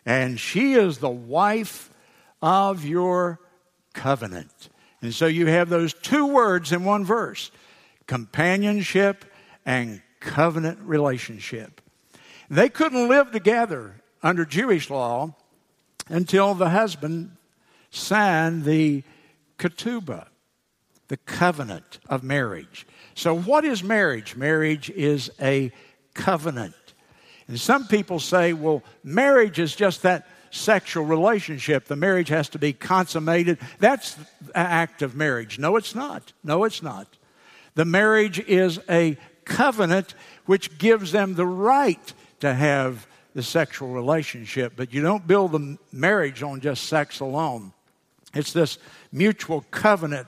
and 0.06 0.40
she 0.40 0.74
is 0.74 0.98
the 0.98 1.10
wife 1.10 1.90
of 2.42 2.86
your 2.86 3.40
covenant. 3.94 4.70
And 5.02 5.14
so 5.14 5.26
you 5.26 5.48
have 5.48 5.70
those 5.70 5.94
two 5.94 6.28
words 6.28 6.72
in 6.72 6.84
one 6.84 7.06
verse 7.06 7.52
companionship 8.08 9.26
and 9.66 10.02
covenant 10.20 10.80
relationship. 10.82 11.82
They 12.50 12.70
couldn't 12.70 13.08
live 13.08 13.32
together 13.32 13.96
under 14.22 14.46
Jewish 14.46 14.90
law 14.90 15.36
until 16.08 16.54
the 16.54 16.70
husband 16.70 17.36
signed 17.90 18.64
the 18.64 19.04
ketubah, 19.58 20.28
the 21.08 21.18
covenant 21.18 22.00
of 22.10 22.24
marriage. 22.24 22.88
So, 23.14 23.38
what 23.38 23.66
is 23.66 23.84
marriage? 23.84 24.36
Marriage 24.36 24.90
is 24.90 25.32
a 25.40 25.72
covenant. 26.14 26.76
And 27.48 27.60
some 27.60 27.88
people 27.88 28.20
say, 28.20 28.54
well, 28.54 28.82
marriage 29.04 29.60
is 29.60 29.76
just 29.76 30.02
that 30.02 30.28
sexual 30.50 31.06
relationship. 31.06 31.86
The 31.86 31.96
marriage 31.96 32.30
has 32.30 32.50
to 32.50 32.60
be 32.60 32.74
consummated. 32.74 33.60
That's 33.80 34.18
an 34.18 34.26
act 34.56 35.02
of 35.02 35.16
marriage. 35.16 35.60
No, 35.60 35.76
it's 35.76 35.94
not. 35.94 36.34
No, 36.44 36.64
it's 36.64 36.82
not. 36.82 37.08
The 37.76 37.86
marriage 37.86 38.40
is 38.40 38.80
a 38.90 39.18
covenant 39.44 40.16
which 40.46 40.78
gives 40.78 41.12
them 41.12 41.36
the 41.36 41.46
right 41.46 42.14
to 42.40 42.54
have 42.54 43.06
the 43.34 43.44
sexual 43.44 43.90
relationship, 43.90 44.74
but 44.76 44.94
you 44.94 45.02
don't 45.02 45.28
build 45.28 45.52
the 45.52 45.78
marriage 45.92 46.42
on 46.42 46.62
just 46.62 46.86
sex 46.86 47.20
alone. 47.20 47.74
It's 48.34 48.54
this 48.54 48.78
mutual 49.12 49.66
covenant. 49.72 50.28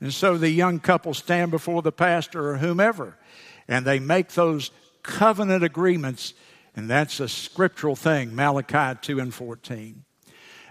And 0.00 0.12
so 0.14 0.38
the 0.38 0.50
young 0.50 0.78
couple 0.78 1.14
stand 1.14 1.50
before 1.50 1.82
the 1.82 1.92
pastor 1.92 2.50
or 2.50 2.58
whomever, 2.58 3.18
and 3.66 3.84
they 3.84 3.98
make 3.98 4.30
those 4.30 4.70
covenant 5.02 5.64
agreements, 5.64 6.34
and 6.76 6.88
that's 6.88 7.20
a 7.20 7.28
scriptural 7.28 7.96
thing, 7.96 8.34
Malachi 8.34 8.98
2 9.02 9.18
and 9.18 9.34
14. 9.34 10.04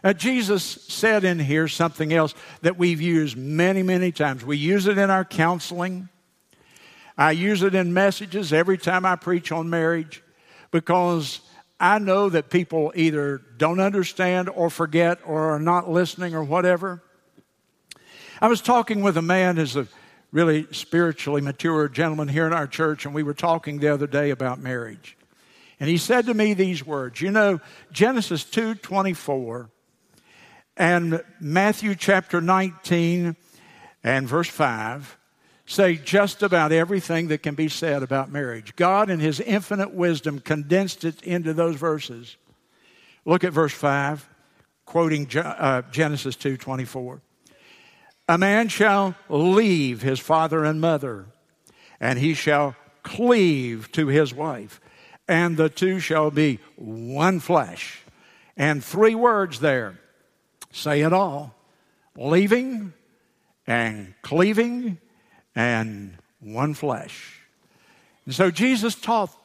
Now, 0.04 0.14
Jesus 0.14 0.64
said 0.64 1.24
in 1.24 1.40
here 1.40 1.68
something 1.68 2.14
else 2.14 2.34
that 2.62 2.78
we've 2.78 3.02
used 3.02 3.36
many, 3.36 3.84
many 3.84 4.12
times. 4.12 4.46
We 4.46 4.58
use 4.58 4.88
it 4.88 4.98
in 4.98 5.10
our 5.10 5.26
counseling. 5.26 6.08
I 7.18 7.32
use 7.32 7.64
it 7.64 7.74
in 7.74 7.94
messages 7.94 8.54
every 8.54 8.78
time 8.78 9.06
I 9.06 9.16
preach 9.16 9.52
on 9.52 9.70
marriage 9.70 10.24
because 10.72 11.42
I 11.80 12.00
know 12.00 12.30
that 12.30 12.50
people 12.50 12.92
either 12.96 13.42
don't 13.58 13.80
understand 13.80 14.50
or 14.50 14.70
forget 14.70 15.20
or 15.26 15.56
are 15.56 15.60
not 15.60 15.90
listening 15.90 16.36
or 16.36 16.44
whatever. 16.44 17.04
I 18.40 18.48
was 18.48 18.62
talking 18.62 19.02
with 19.02 19.18
a 19.18 19.22
man 19.22 19.58
who's 19.58 19.76
a 19.76 19.88
really 20.32 20.68
spiritually 20.72 21.42
mature 21.42 21.88
gentleman 21.90 22.28
here 22.28 22.46
in 22.46 22.54
our 22.54 22.68
church, 22.68 23.06
and 23.06 23.16
we 23.16 23.24
were 23.24 23.34
talking 23.34 23.80
the 23.80 23.94
other 23.94 24.08
day 24.08 24.30
about 24.30 24.60
marriage. 24.60 25.18
And 25.80 25.90
he 25.90 25.98
said 25.98 26.26
to 26.26 26.34
me 26.34 26.54
these 26.54 26.86
words 26.86 27.22
You 27.22 27.32
know, 27.32 27.60
Genesis 27.92 28.44
2 28.44 28.76
24 28.76 29.70
and 30.76 31.24
Matthew 31.40 31.96
chapter 31.96 32.40
19 32.40 33.36
and 34.04 34.28
verse 34.28 34.50
5 34.50 35.18
say 35.66 35.96
just 35.96 36.44
about 36.44 36.72
everything 36.72 37.28
that 37.28 37.44
can 37.44 37.56
be 37.56 37.68
said 37.68 38.02
about 38.02 38.32
marriage. 38.32 38.76
God, 38.76 39.10
in 39.10 39.20
His 39.20 39.40
infinite 39.40 39.94
wisdom, 39.94 40.40
condensed 40.40 41.04
it 41.04 41.22
into 41.24 41.54
those 41.54 41.76
verses. 41.76 42.38
Look 43.26 43.44
at 43.44 43.52
verse 43.52 43.74
5, 43.74 44.30
quoting 44.86 45.28
uh, 45.38 45.82
Genesis 45.92 46.36
2 46.36 46.58
24. 46.58 47.22
A 48.30 48.38
man 48.38 48.68
shall 48.68 49.16
leave 49.30 50.02
his 50.02 50.20
father 50.20 50.66
and 50.66 50.82
mother, 50.82 51.28
and 52.00 52.20
he 52.20 52.34
shall 52.34 52.76
cleave 53.04 53.92
to 53.94 54.08
his 54.08 54.34
wife, 54.34 54.82
and 55.28 55.56
the 55.56 55.70
two 55.70 56.00
shall 56.00 56.30
be 56.30 56.60
one 56.76 57.40
flesh. 57.40 58.02
And 58.58 58.84
three 58.84 59.16
words 59.16 59.60
there 59.60 60.00
say 60.72 61.02
it 61.02 61.14
all 61.14 61.56
leaving 62.18 62.94
and 63.66 64.14
cleaving 64.24 64.98
and 65.56 66.18
one 66.40 66.74
flesh. 66.74 67.40
And 68.26 68.34
so 68.34 68.52
Jesus 68.52 68.96
taught 68.96 69.36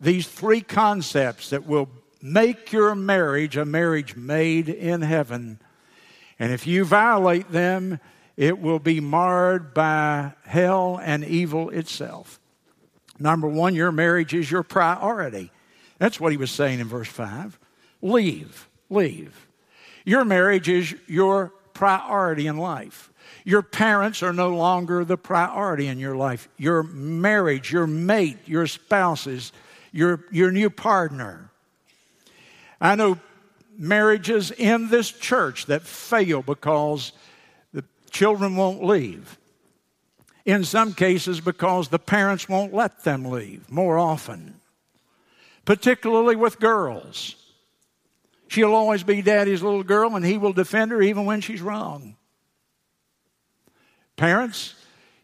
these 0.00 0.26
three 0.26 0.60
concepts 0.60 1.50
that 1.50 1.66
will 1.66 1.88
make 2.20 2.72
your 2.72 2.94
marriage 2.94 3.56
a 3.56 3.64
marriage 3.64 4.16
made 4.16 4.68
in 4.68 5.02
heaven. 5.02 5.60
And 6.38 6.52
if 6.52 6.66
you 6.66 6.84
violate 6.84 7.52
them, 7.52 8.00
it 8.36 8.58
will 8.58 8.78
be 8.78 9.00
marred 9.00 9.74
by 9.74 10.32
hell 10.44 10.98
and 11.02 11.24
evil 11.24 11.70
itself. 11.70 12.40
Number 13.18 13.46
one, 13.46 13.74
your 13.74 13.92
marriage 13.92 14.34
is 14.34 14.50
your 14.50 14.62
priority. 14.62 15.50
That's 15.98 16.18
what 16.18 16.32
he 16.32 16.38
was 16.38 16.50
saying 16.50 16.80
in 16.80 16.88
verse 16.88 17.08
5. 17.08 17.58
Leave, 18.02 18.68
leave. 18.90 19.46
Your 20.04 20.24
marriage 20.24 20.68
is 20.68 20.94
your 21.06 21.52
priority 21.72 22.46
in 22.46 22.58
life. 22.58 23.10
Your 23.44 23.62
parents 23.62 24.22
are 24.22 24.32
no 24.32 24.50
longer 24.50 25.04
the 25.04 25.16
priority 25.16 25.86
in 25.86 25.98
your 25.98 26.16
life. 26.16 26.48
Your 26.56 26.82
marriage, 26.82 27.72
your 27.72 27.86
mate, 27.86 28.38
your 28.46 28.66
spouses, 28.66 29.52
your, 29.92 30.24
your 30.30 30.50
new 30.50 30.70
partner. 30.70 31.50
I 32.80 32.96
know 32.96 33.18
marriages 33.78 34.50
in 34.50 34.88
this 34.88 35.10
church 35.10 35.66
that 35.66 35.82
fail 35.82 36.42
because 36.42 37.12
children 38.14 38.56
won't 38.56 38.82
leave. 38.82 39.36
In 40.46 40.64
some 40.64 40.94
cases, 40.94 41.40
because 41.40 41.88
the 41.88 41.98
parents 41.98 42.48
won't 42.48 42.72
let 42.72 43.04
them 43.04 43.24
leave 43.26 43.70
more 43.70 43.98
often, 43.98 44.60
particularly 45.64 46.36
with 46.36 46.60
girls. 46.60 47.34
She'll 48.48 48.74
always 48.74 49.02
be 49.02 49.20
daddy's 49.20 49.62
little 49.62 49.82
girl, 49.82 50.14
and 50.16 50.24
he 50.24 50.38
will 50.38 50.52
defend 50.52 50.90
her 50.92 51.02
even 51.02 51.24
when 51.24 51.40
she's 51.40 51.62
wrong. 51.62 52.16
Parents, 54.16 54.74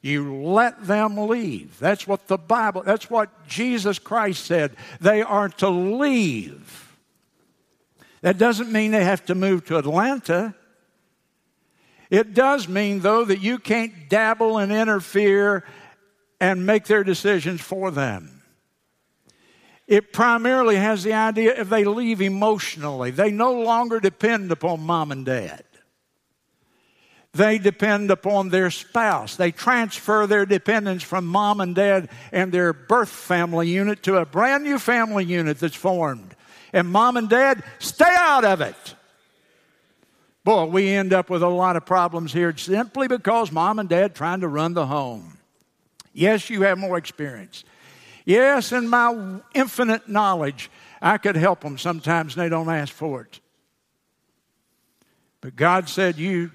you 0.00 0.34
let 0.34 0.86
them 0.86 1.16
leave. 1.28 1.78
That's 1.78 2.06
what 2.06 2.26
the 2.26 2.38
Bible, 2.38 2.82
that's 2.82 3.10
what 3.10 3.46
Jesus 3.46 3.98
Christ 3.98 4.46
said. 4.46 4.74
They 5.00 5.22
are 5.22 5.50
to 5.50 5.68
leave. 5.68 6.96
That 8.22 8.38
doesn't 8.38 8.72
mean 8.72 8.90
they 8.90 9.04
have 9.04 9.24
to 9.26 9.34
move 9.34 9.66
to 9.66 9.76
Atlanta. 9.76 10.54
It 12.10 12.34
does 12.34 12.68
mean, 12.68 13.00
though, 13.00 13.24
that 13.24 13.40
you 13.40 13.58
can't 13.58 14.08
dabble 14.08 14.58
and 14.58 14.72
interfere 14.72 15.64
and 16.40 16.66
make 16.66 16.84
their 16.86 17.04
decisions 17.04 17.60
for 17.60 17.90
them. 17.90 18.42
It 19.86 20.12
primarily 20.12 20.76
has 20.76 21.02
the 21.02 21.12
idea 21.14 21.60
if 21.60 21.68
they 21.68 21.84
leave 21.84 22.20
emotionally, 22.20 23.10
they 23.10 23.30
no 23.30 23.52
longer 23.52 24.00
depend 24.00 24.52
upon 24.52 24.80
mom 24.80 25.12
and 25.12 25.24
dad. 25.24 25.64
They 27.32 27.58
depend 27.58 28.10
upon 28.10 28.48
their 28.48 28.70
spouse. 28.70 29.36
They 29.36 29.52
transfer 29.52 30.26
their 30.26 30.46
dependence 30.46 31.04
from 31.04 31.26
mom 31.26 31.60
and 31.60 31.76
dad 31.76 32.08
and 32.32 32.50
their 32.50 32.72
birth 32.72 33.08
family 33.08 33.68
unit 33.68 34.02
to 34.04 34.16
a 34.16 34.26
brand 34.26 34.64
new 34.64 34.80
family 34.80 35.24
unit 35.24 35.60
that's 35.60 35.76
formed. 35.76 36.34
And 36.72 36.88
mom 36.88 37.16
and 37.16 37.28
dad 37.28 37.62
stay 37.78 38.12
out 38.18 38.44
of 38.44 38.60
it. 38.60 38.94
Boy, 40.50 40.64
we 40.64 40.88
end 40.88 41.12
up 41.12 41.30
with 41.30 41.44
a 41.44 41.48
lot 41.48 41.76
of 41.76 41.86
problems 41.86 42.32
here 42.32 42.56
simply 42.56 43.06
because 43.06 43.52
mom 43.52 43.78
and 43.78 43.88
dad 43.88 44.16
trying 44.16 44.40
to 44.40 44.48
run 44.48 44.74
the 44.74 44.84
home. 44.84 45.38
Yes, 46.12 46.50
you 46.50 46.62
have 46.62 46.76
more 46.76 46.98
experience. 46.98 47.62
Yes, 48.24 48.72
in 48.72 48.88
my 48.88 49.38
infinite 49.54 50.08
knowledge, 50.08 50.68
I 51.00 51.18
could 51.18 51.36
help 51.36 51.60
them. 51.60 51.78
Sometimes 51.78 52.34
they 52.34 52.48
don't 52.48 52.68
ask 52.68 52.92
for 52.92 53.20
it. 53.20 53.38
But 55.40 55.54
God 55.54 55.88
said, 55.88 56.18
You 56.18 56.50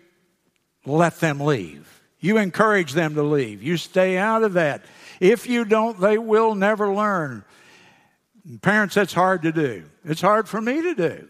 let 0.85 1.21
them 1.21 1.39
leave. 1.39 2.01
You 2.19 2.37
encourage 2.37 2.91
them 2.91 3.15
to 3.15 3.23
leave. 3.23 3.63
You 3.63 3.77
stay 3.77 4.17
out 4.17 4.43
of 4.43 4.51
that. 4.55 4.83
If 5.21 5.47
you 5.47 5.63
don't, 5.63 6.01
they 6.01 6.17
will 6.17 6.53
never 6.53 6.93
learn. 6.93 7.45
Parents, 8.61 8.95
that's 8.95 9.13
hard 9.13 9.43
to 9.43 9.53
do. 9.53 9.85
It's 10.03 10.19
hard 10.19 10.49
for 10.49 10.59
me 10.59 10.81
to 10.81 10.95
do. 10.95 11.29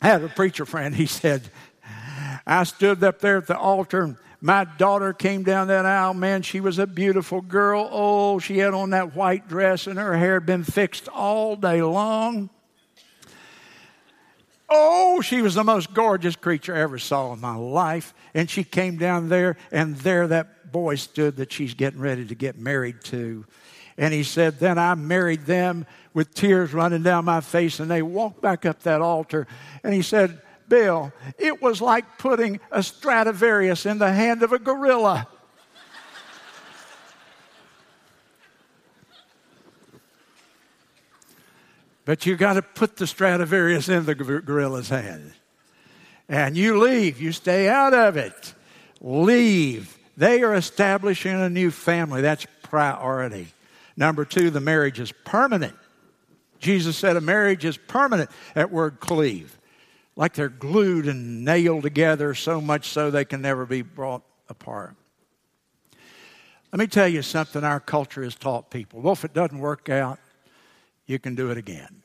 I 0.00 0.08
had 0.08 0.22
a 0.22 0.28
preacher 0.28 0.66
friend, 0.66 0.94
he 0.94 1.06
said, 1.06 1.42
I 2.46 2.64
stood 2.64 3.02
up 3.02 3.20
there 3.20 3.38
at 3.38 3.46
the 3.46 3.56
altar. 3.56 4.16
My 4.40 4.64
daughter 4.64 5.14
came 5.14 5.42
down 5.42 5.68
that 5.68 5.86
aisle. 5.86 6.12
Man, 6.12 6.42
she 6.42 6.60
was 6.60 6.78
a 6.78 6.86
beautiful 6.86 7.40
girl. 7.40 7.88
Oh, 7.90 8.38
she 8.38 8.58
had 8.58 8.74
on 8.74 8.90
that 8.90 9.16
white 9.16 9.48
dress 9.48 9.86
and 9.86 9.98
her 9.98 10.16
hair 10.16 10.34
had 10.34 10.44
been 10.44 10.64
fixed 10.64 11.08
all 11.08 11.56
day 11.56 11.80
long. 11.80 12.50
Oh, 14.68 15.20
she 15.22 15.40
was 15.40 15.54
the 15.54 15.64
most 15.64 15.94
gorgeous 15.94 16.36
creature 16.36 16.74
I 16.74 16.80
ever 16.80 16.98
saw 16.98 17.32
in 17.32 17.40
my 17.40 17.54
life. 17.54 18.12
And 18.34 18.50
she 18.50 18.64
came 18.64 18.98
down 18.98 19.28
there, 19.28 19.56
and 19.70 19.96
there 19.98 20.26
that 20.28 20.72
boy 20.72 20.96
stood 20.96 21.36
that 21.36 21.52
she's 21.52 21.74
getting 21.74 22.00
ready 22.00 22.26
to 22.26 22.34
get 22.34 22.58
married 22.58 23.02
to. 23.04 23.46
And 23.96 24.12
he 24.12 24.24
said, 24.24 24.58
Then 24.58 24.78
I 24.78 24.94
married 24.94 25.46
them 25.46 25.86
with 26.12 26.34
tears 26.34 26.72
running 26.72 27.02
down 27.02 27.24
my 27.24 27.40
face, 27.40 27.80
and 27.80 27.90
they 27.90 28.02
walked 28.02 28.40
back 28.40 28.66
up 28.66 28.82
that 28.82 29.00
altar. 29.00 29.46
And 29.82 29.94
he 29.94 30.02
said, 30.02 30.40
Bill, 30.68 31.12
it 31.38 31.60
was 31.62 31.80
like 31.80 32.18
putting 32.18 32.60
a 32.70 32.82
Stradivarius 32.82 33.86
in 33.86 33.98
the 33.98 34.12
hand 34.12 34.42
of 34.42 34.52
a 34.52 34.58
gorilla. 34.58 35.28
but 42.04 42.26
you 42.26 42.36
got 42.36 42.54
to 42.54 42.62
put 42.62 42.96
the 42.96 43.06
Stradivarius 43.06 43.88
in 43.88 44.04
the 44.04 44.14
gorilla's 44.14 44.88
hand. 44.88 45.32
And 46.28 46.56
you 46.56 46.80
leave, 46.80 47.20
you 47.20 47.32
stay 47.32 47.68
out 47.68 47.92
of 47.94 48.16
it. 48.16 48.54
Leave. 49.00 49.98
They 50.16 50.42
are 50.42 50.54
establishing 50.54 51.32
a 51.32 51.50
new 51.50 51.70
family. 51.70 52.22
That's 52.22 52.46
priority. 52.62 53.53
Number 53.96 54.24
two, 54.24 54.50
the 54.50 54.60
marriage 54.60 55.00
is 55.00 55.12
permanent. 55.24 55.76
Jesus 56.58 56.96
said 56.96 57.16
a 57.16 57.20
marriage 57.20 57.64
is 57.64 57.76
permanent. 57.76 58.30
That 58.54 58.70
word 58.70 59.00
cleave 59.00 59.58
like 60.16 60.34
they're 60.34 60.48
glued 60.48 61.06
and 61.08 61.44
nailed 61.44 61.82
together 61.82 62.34
so 62.34 62.60
much 62.60 62.88
so 62.88 63.10
they 63.10 63.24
can 63.24 63.42
never 63.42 63.66
be 63.66 63.82
brought 63.82 64.22
apart. 64.48 64.94
Let 66.72 66.78
me 66.80 66.86
tell 66.86 67.08
you 67.08 67.22
something 67.22 67.62
our 67.62 67.80
culture 67.80 68.22
has 68.22 68.34
taught 68.34 68.70
people. 68.70 69.00
Well, 69.00 69.12
if 69.12 69.24
it 69.24 69.32
doesn't 69.32 69.58
work 69.58 69.88
out, 69.88 70.18
you 71.06 71.18
can 71.18 71.34
do 71.34 71.50
it 71.50 71.58
again. 71.58 72.02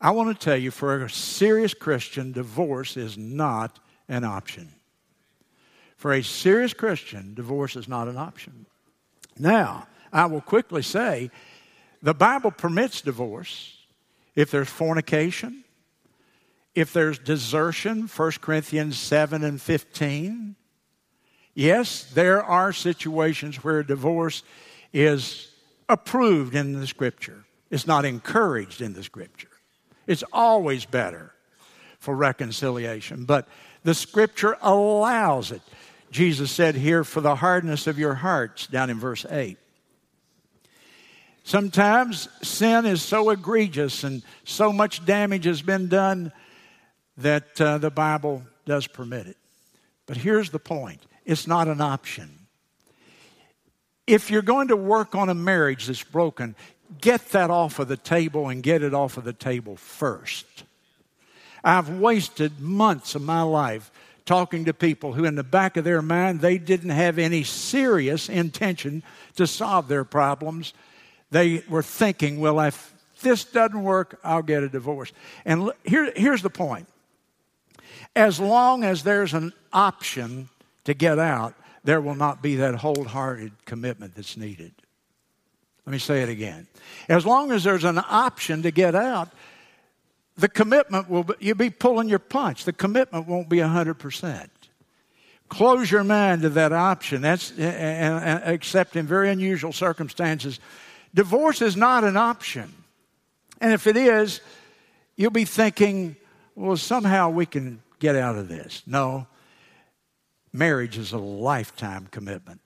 I 0.00 0.12
want 0.12 0.38
to 0.38 0.44
tell 0.44 0.56
you 0.56 0.70
for 0.70 1.04
a 1.04 1.10
serious 1.10 1.74
Christian, 1.74 2.32
divorce 2.32 2.96
is 2.96 3.18
not 3.18 3.78
an 4.08 4.24
option. 4.24 4.72
For 5.96 6.12
a 6.12 6.22
serious 6.22 6.72
Christian, 6.72 7.34
divorce 7.34 7.74
is 7.74 7.88
not 7.88 8.06
an 8.06 8.16
option. 8.16 8.66
Now, 9.36 9.88
I 10.12 10.26
will 10.26 10.40
quickly 10.40 10.82
say 10.82 11.30
the 12.02 12.14
Bible 12.14 12.50
permits 12.50 13.00
divorce 13.00 13.76
if 14.34 14.50
there's 14.50 14.68
fornication, 14.68 15.64
if 16.74 16.92
there's 16.92 17.18
desertion, 17.18 18.06
1 18.06 18.32
Corinthians 18.40 18.96
7 18.98 19.42
and 19.42 19.60
15, 19.60 20.54
yes, 21.54 22.04
there 22.04 22.42
are 22.42 22.72
situations 22.72 23.64
where 23.64 23.82
divorce 23.82 24.44
is 24.92 25.52
approved 25.88 26.54
in 26.54 26.78
the 26.78 26.86
scripture. 26.86 27.44
It's 27.70 27.86
not 27.86 28.04
encouraged 28.04 28.80
in 28.80 28.92
the 28.92 29.02
scripture. 29.02 29.48
It's 30.06 30.24
always 30.32 30.84
better 30.84 31.32
for 31.98 32.14
reconciliation, 32.14 33.24
but 33.24 33.48
the 33.82 33.94
scripture 33.94 34.56
allows 34.62 35.50
it. 35.50 35.62
Jesus 36.10 36.50
said 36.50 36.74
here, 36.74 37.04
for 37.04 37.20
the 37.20 37.34
hardness 37.34 37.86
of 37.86 37.98
your 37.98 38.14
hearts, 38.14 38.66
down 38.66 38.88
in 38.88 38.98
verse 38.98 39.26
8. 39.28 39.58
Sometimes 41.48 42.28
sin 42.42 42.84
is 42.84 43.00
so 43.00 43.30
egregious 43.30 44.04
and 44.04 44.22
so 44.44 44.70
much 44.70 45.06
damage 45.06 45.46
has 45.46 45.62
been 45.62 45.88
done 45.88 46.30
that 47.16 47.58
uh, 47.58 47.78
the 47.78 47.90
Bible 47.90 48.42
does 48.66 48.86
permit 48.86 49.26
it. 49.26 49.38
But 50.04 50.18
here's 50.18 50.50
the 50.50 50.58
point 50.58 51.00
it's 51.24 51.46
not 51.46 51.66
an 51.66 51.80
option. 51.80 52.28
If 54.06 54.30
you're 54.30 54.42
going 54.42 54.68
to 54.68 54.76
work 54.76 55.14
on 55.14 55.30
a 55.30 55.34
marriage 55.34 55.86
that's 55.86 56.04
broken, 56.04 56.54
get 57.00 57.26
that 57.30 57.48
off 57.48 57.78
of 57.78 57.88
the 57.88 57.96
table 57.96 58.50
and 58.50 58.62
get 58.62 58.82
it 58.82 58.92
off 58.92 59.16
of 59.16 59.24
the 59.24 59.32
table 59.32 59.76
first. 59.76 60.44
I've 61.64 61.88
wasted 61.88 62.60
months 62.60 63.14
of 63.14 63.22
my 63.22 63.40
life 63.40 63.90
talking 64.26 64.66
to 64.66 64.74
people 64.74 65.14
who, 65.14 65.24
in 65.24 65.34
the 65.34 65.42
back 65.42 65.78
of 65.78 65.84
their 65.84 66.02
mind, 66.02 66.42
they 66.42 66.58
didn't 66.58 66.90
have 66.90 67.18
any 67.18 67.42
serious 67.42 68.28
intention 68.28 69.02
to 69.36 69.46
solve 69.46 69.88
their 69.88 70.04
problems. 70.04 70.74
They 71.30 71.62
were 71.68 71.82
thinking, 71.82 72.40
well, 72.40 72.60
if 72.60 72.92
this 73.22 73.44
doesn't 73.44 73.82
work, 73.82 74.18
I'll 74.24 74.42
get 74.42 74.62
a 74.62 74.68
divorce. 74.68 75.12
And 75.44 75.70
here, 75.84 76.12
here's 76.14 76.42
the 76.42 76.50
point 76.50 76.86
as 78.16 78.40
long 78.40 78.84
as 78.84 79.02
there's 79.02 79.34
an 79.34 79.52
option 79.72 80.48
to 80.84 80.94
get 80.94 81.18
out, 81.18 81.54
there 81.84 82.00
will 82.00 82.14
not 82.14 82.42
be 82.42 82.56
that 82.56 82.74
wholehearted 82.76 83.52
commitment 83.64 84.14
that's 84.14 84.36
needed. 84.36 84.72
Let 85.86 85.92
me 85.92 85.98
say 85.98 86.22
it 86.22 86.28
again. 86.28 86.66
As 87.08 87.24
long 87.24 87.52
as 87.52 87.64
there's 87.64 87.84
an 87.84 87.98
option 87.98 88.62
to 88.62 88.70
get 88.70 88.94
out, 88.94 89.30
the 90.36 90.48
commitment 90.48 91.08
will 91.08 91.24
be, 91.24 91.34
you'll 91.40 91.56
be 91.56 91.70
pulling 91.70 92.08
your 92.08 92.18
punch. 92.18 92.64
The 92.64 92.72
commitment 92.72 93.26
won't 93.26 93.48
be 93.48 93.58
100%. 93.58 94.48
Close 95.48 95.90
your 95.90 96.04
mind 96.04 96.42
to 96.42 96.50
that 96.50 96.72
option. 96.72 97.22
That's, 97.22 97.52
except 97.56 98.96
in 98.96 99.06
very 99.06 99.30
unusual 99.30 99.72
circumstances. 99.72 100.60
Divorce 101.18 101.62
is 101.62 101.76
not 101.76 102.04
an 102.04 102.16
option. 102.16 102.72
And 103.60 103.72
if 103.72 103.88
it 103.88 103.96
is, 103.96 104.40
you'll 105.16 105.32
be 105.32 105.44
thinking, 105.44 106.14
well, 106.54 106.76
somehow 106.76 107.30
we 107.30 107.44
can 107.44 107.82
get 107.98 108.14
out 108.14 108.36
of 108.36 108.46
this. 108.46 108.84
No, 108.86 109.26
marriage 110.52 110.96
is 110.96 111.10
a 111.10 111.18
lifetime 111.18 112.06
commitment. 112.12 112.60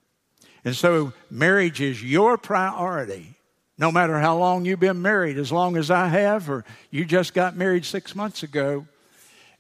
And 0.67 0.77
so, 0.77 1.15
marriage 1.31 1.81
is 1.81 2.05
your 2.05 2.37
priority. 2.37 3.37
No 3.79 3.91
matter 3.91 4.19
how 4.19 4.37
long 4.37 4.67
you've 4.67 4.79
been 4.81 5.01
married, 5.01 5.39
as 5.39 5.51
long 5.51 5.79
as 5.79 5.91
I 5.91 6.09
have, 6.09 6.51
or 6.51 6.67
you 6.91 7.07
just 7.07 7.33
got 7.33 7.57
married 7.57 7.87
six 7.87 8.15
months 8.15 8.43
ago, 8.43 8.87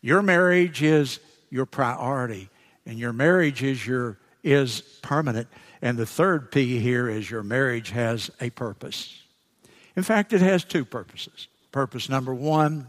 your 0.02 0.20
marriage 0.20 0.82
is 0.82 1.18
your 1.48 1.64
priority. 1.64 2.50
And 2.84 2.98
your 2.98 3.14
marriage 3.14 3.62
is, 3.62 3.86
your, 3.86 4.18
is 4.44 4.82
permanent. 5.00 5.48
And 5.82 5.98
the 5.98 6.06
third 6.06 6.52
P 6.52 6.78
here 6.78 7.08
is 7.08 7.28
your 7.28 7.42
marriage 7.42 7.90
has 7.90 8.30
a 8.40 8.50
purpose. 8.50 9.20
In 9.96 10.04
fact, 10.04 10.32
it 10.32 10.40
has 10.40 10.64
two 10.64 10.84
purposes. 10.84 11.48
Purpose 11.72 12.08
number 12.08 12.32
one 12.32 12.86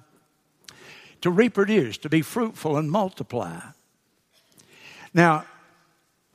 to 1.21 1.32
reproduce, 1.32 1.97
to 1.99 2.10
be 2.10 2.21
fruitful 2.21 2.77
and 2.77 2.91
multiply. 2.91 3.60
Now, 5.13 5.45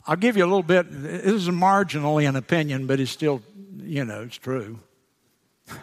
I'll 0.07 0.17
give 0.17 0.37
you 0.37 0.45
a 0.45 0.47
little 0.47 0.63
bit, 0.63 0.87
this 0.91 1.27
is 1.27 1.49
marginally 1.49 2.29
an 2.29 2.37
opinion, 2.37 2.87
but 2.87 2.99
it's 2.99 3.11
still, 3.11 3.43
you 3.77 4.05
know, 4.05 4.23
it's 4.23 4.39
true. 4.39 4.81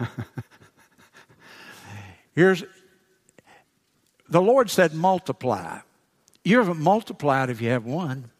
Here's 2.35 2.63
the 4.27 4.41
Lord 4.41 4.71
said, 4.71 4.95
multiply. 4.95 5.79
You 6.43 6.57
haven't 6.57 6.79
multiplied 6.79 7.51
if 7.51 7.61
you 7.61 7.69
have 7.69 7.85
one. 7.85 8.31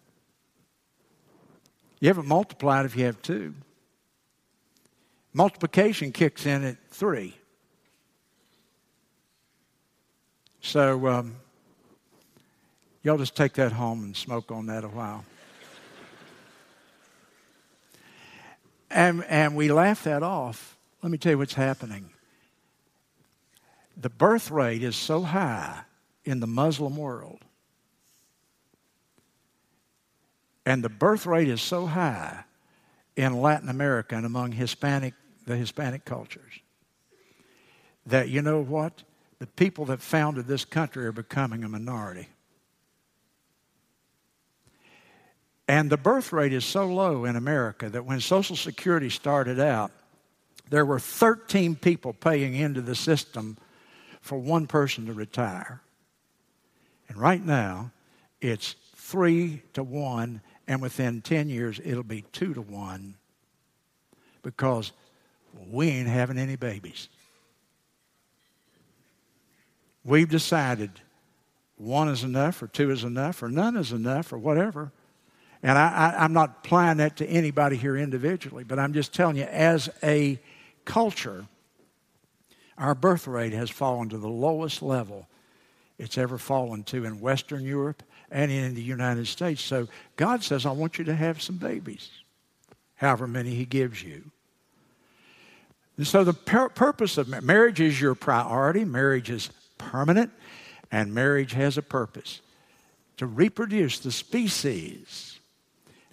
You 2.05 2.09
haven't 2.09 2.27
multiplied 2.27 2.85
if 2.85 2.95
you 2.95 3.05
have 3.05 3.19
two. 3.23 3.55
Multiplication 5.33 6.11
kicks 6.11 6.45
in 6.45 6.63
at 6.63 6.77
three. 6.91 7.35
So 10.61 11.07
um, 11.07 11.37
y'all 13.01 13.17
just 13.17 13.35
take 13.35 13.53
that 13.53 13.71
home 13.71 14.03
and 14.03 14.15
smoke 14.15 14.51
on 14.51 14.67
that 14.67 14.83
a 14.83 14.87
while. 14.87 15.25
and, 18.91 19.23
and 19.23 19.55
we 19.55 19.71
laugh 19.71 20.03
that 20.03 20.21
off. 20.21 20.77
Let 21.01 21.11
me 21.11 21.17
tell 21.17 21.31
you 21.31 21.37
what's 21.39 21.55
happening. 21.55 22.11
The 23.97 24.11
birth 24.11 24.51
rate 24.51 24.83
is 24.83 24.95
so 24.95 25.23
high 25.23 25.79
in 26.23 26.39
the 26.39 26.45
Muslim 26.45 26.97
world, 26.97 27.44
and 30.65 30.83
the 30.83 30.89
birth 30.89 31.25
rate 31.25 31.47
is 31.47 31.61
so 31.61 31.85
high 31.85 32.43
in 33.15 33.41
Latin 33.41 33.69
America 33.69 34.15
and 34.15 34.25
among 34.25 34.51
Hispanic, 34.51 35.13
the 35.45 35.55
Hispanic 35.55 36.05
cultures, 36.05 36.59
that 38.05 38.29
you 38.29 38.41
know 38.41 38.61
what? 38.61 39.03
the 39.39 39.47
people 39.47 39.85
that 39.85 40.01
founded 40.01 40.47
this 40.47 40.65
country 40.65 41.05
are 41.05 41.11
becoming 41.11 41.63
a 41.63 41.69
minority. 41.69 42.27
And 45.67 45.89
the 45.89 45.97
birth 45.97 46.31
rate 46.31 46.53
is 46.53 46.63
so 46.63 46.85
low 46.85 47.25
in 47.25 47.35
America 47.35 47.89
that 47.89 48.05
when 48.05 48.19
Social 48.21 48.55
Security 48.55 49.09
started 49.09 49.59
out, 49.59 49.91
there 50.69 50.85
were 50.85 50.99
13 50.99 51.75
people 51.75 52.13
paying 52.13 52.55
into 52.55 52.81
the 52.81 52.95
system 52.95 53.57
for 54.21 54.37
one 54.37 54.67
person 54.67 55.07
to 55.07 55.13
retire. 55.13 55.81
And 57.09 57.17
right 57.17 57.43
now, 57.43 57.91
it's 58.41 58.75
three 58.95 59.61
to 59.73 59.83
one, 59.83 60.41
and 60.67 60.81
within 60.81 61.21
10 61.21 61.49
years, 61.49 61.79
it'll 61.83 62.03
be 62.03 62.23
two 62.31 62.53
to 62.53 62.61
one 62.61 63.15
because 64.41 64.91
we 65.69 65.89
ain't 65.89 66.07
having 66.07 66.37
any 66.37 66.55
babies. 66.55 67.09
We've 70.03 70.29
decided 70.29 70.91
one 71.77 72.09
is 72.09 72.23
enough, 72.23 72.61
or 72.61 72.67
two 72.67 72.91
is 72.91 73.03
enough, 73.03 73.41
or 73.43 73.49
none 73.49 73.75
is 73.75 73.91
enough, 73.91 74.31
or 74.31 74.37
whatever. 74.37 74.91
And 75.63 75.77
I, 75.77 76.13
am 76.23 76.31
not 76.31 76.59
applying 76.63 76.97
that 76.97 77.17
to 77.17 77.25
anybody 77.25 77.75
here 77.75 77.97
individually, 77.97 78.63
but 78.63 78.77
I'm 78.77 78.93
just 78.93 79.13
telling 79.13 79.35
you, 79.35 79.43
as 79.43 79.89
a 80.03 80.39
culture, 80.85 81.47
our 82.77 82.93
birth 82.93 83.27
rate 83.27 83.53
has 83.53 83.69
fallen 83.69 84.09
to 84.09 84.17
the 84.17 84.29
lowest 84.29 84.81
level 84.81 85.27
it's 85.97 86.17
ever 86.17 86.37
fallen 86.37 86.83
to 86.83 87.05
in 87.05 87.21
Western 87.21 87.63
Europe 87.63 88.03
and 88.31 88.51
in 88.51 88.75
the 88.75 88.81
United 88.81 89.27
States. 89.27 89.61
So 89.61 89.87
God 90.15 90.43
says, 90.43 90.65
I 90.65 90.71
want 90.71 90.97
you 90.97 91.05
to 91.05 91.15
have 91.15 91.41
some 91.41 91.57
babies, 91.57 92.09
however 92.95 93.27
many 93.27 93.55
He 93.55 93.65
gives 93.65 94.03
you. 94.03 94.31
And 95.97 96.05
so 96.05 96.23
the 96.23 96.33
pur- 96.33 96.69
purpose 96.69 97.17
of 97.17 97.43
marriage 97.43 97.79
is 97.79 97.99
your 97.99 98.15
priority, 98.15 98.83
marriage 98.83 99.29
is 99.29 99.49
permanent, 99.77 100.31
and 100.91 101.13
marriage 101.13 101.53
has 101.53 101.77
a 101.77 101.81
purpose 101.81 102.41
to 103.17 103.25
reproduce 103.25 103.99
the 103.99 104.11
species. 104.11 105.39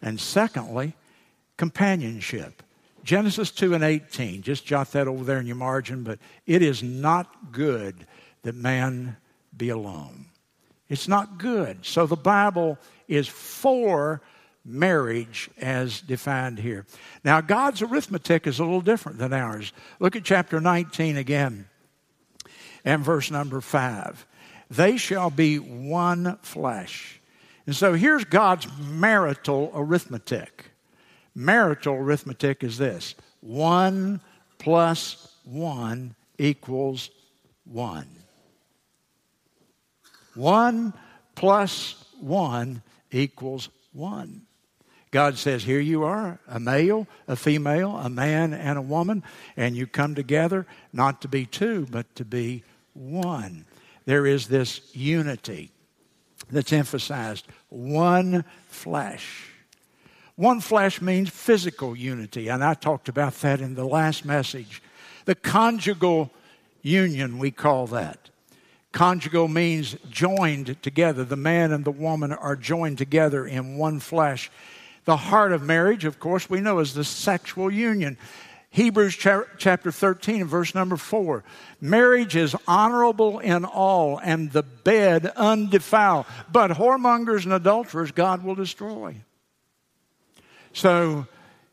And 0.01 0.21
secondly, 0.21 0.95
companionship. 1.57 2.63
Genesis 3.05 3.51
2 3.51 3.75
and 3.75 3.83
18, 3.83 4.43
just 4.43 4.65
jot 4.65 4.93
that 4.93 5.09
over 5.09 5.25
there 5.25 5.41
in 5.41 5.47
your 5.47 5.57
margin, 5.57 6.05
but 6.05 6.21
it 6.47 6.63
is 6.63 6.83
not 6.83 7.53
good 7.53 8.07
that 8.43 8.55
man 8.55 9.17
be 9.57 9.69
alone. 9.69 10.27
It's 10.93 11.09
not 11.09 11.39
good. 11.39 11.87
So 11.87 12.05
the 12.05 12.17
Bible 12.17 12.77
is 13.09 13.27
for 13.27 14.21
marriage 14.63 15.49
as 15.57 16.03
defined 16.03 16.59
here. 16.59 16.85
Now, 17.25 17.41
God's 17.41 17.81
arithmetic 17.81 18.47
is 18.47 18.59
a 18.59 18.65
little 18.65 18.83
different 18.83 19.17
than 19.17 19.33
ours. 19.33 19.73
Look 20.01 20.17
at 20.17 20.23
chapter 20.23 20.61
19 20.61 21.17
again 21.17 21.67
and 22.85 23.03
verse 23.03 23.31
number 23.31 23.63
5. 23.63 24.27
They 24.71 24.99
shall 24.99 25.31
be 25.31 25.57
one 25.57 26.37
flesh. 26.43 27.23
And 27.67 27.75
so 27.75 27.95
here's 27.95 28.25
God's 28.25 28.69
marital 28.79 29.73
arithmetic. 29.75 30.73
Marital 31.35 31.95
arithmetic 31.95 32.63
is 32.63 32.77
this 32.77 33.15
1 33.41 34.21
plus 34.59 35.35
1 35.45 36.15
equals 36.37 37.09
1. 37.65 38.22
1 40.35 40.93
plus 41.35 42.05
1 42.21 42.83
equals 43.11 43.69
1. 43.93 44.43
God 45.11 45.37
says, 45.37 45.65
Here 45.65 45.81
you 45.81 46.05
are, 46.05 46.41
a 46.49 46.59
male, 46.59 47.07
a 47.29 47.37
female, 47.37 47.97
a 47.99 48.09
man, 48.09 48.55
and 48.55 48.79
a 48.79 48.83
woman, 48.83 49.23
and 49.57 49.77
you 49.77 49.87
come 49.87 50.15
together 50.15 50.67
not 50.93 51.21
to 51.23 51.29
be 51.29 51.45
two, 51.45 51.87
but 51.91 52.13
to 52.17 52.25
be 52.25 52.65
one. 52.95 53.67
There 54.07 54.27
is 54.27 54.49
this 54.49 54.81
unity 54.95 55.71
that's 56.51 56.73
emphasized 56.73 57.47
one 57.69 58.45
flesh. 58.69 59.51
One 60.37 60.61
flesh 60.61 61.03
means 61.03 61.29
physical 61.29 61.95
unity, 61.95 62.49
and 62.49 62.65
I 62.65 62.73
talked 62.73 63.09
about 63.09 63.35
that 63.41 63.61
in 63.61 63.75
the 63.75 63.85
last 63.85 64.25
message. 64.25 64.83
The 65.27 65.35
conjugal 65.35 66.31
union, 66.81 67.39
we 67.39 67.51
call 67.51 67.87
that. 67.89 68.31
Conjugal 68.93 69.49
means 69.49 69.97
joined 70.11 70.81
together. 70.83 71.25
The 71.25 71.37
man 71.37 71.73
and 71.73 71.85
the 71.85 71.91
woman 71.91 72.33
are 72.33 72.57
joined 72.57 72.99
together 72.99 73.47
in 73.47 73.79
one 73.79 73.99
flesh. 73.99 74.51
The 75.05 75.17
heart 75.17 75.53
of 75.53 75.63
marriage, 75.63 76.05
of 76.05 76.21
course, 76.21 76.49
we 76.49 76.61
know 76.61 76.79
is 76.79 76.95
the 76.95 77.05
sexual 77.05 77.73
union. 77.73 78.19
Hebrews 78.71 79.17
chapter 79.17 79.93
13 79.93 80.47
verse 80.47 80.75
number 80.75 80.97
4. 80.97 81.45
Marriage 81.81 82.37
is 82.37 82.57
honorable 82.67 83.39
in 83.39 83.65
all 83.65 84.19
and 84.19 84.51
the 84.51 84.63
bed 84.63 85.27
undefiled, 85.37 86.25
but 86.51 86.71
whoremongers 86.71 87.45
and 87.45 87.53
adulterers 87.53 88.13
God 88.13 88.43
will 88.43 88.55
destroy. 88.55 89.17
So 90.73 91.27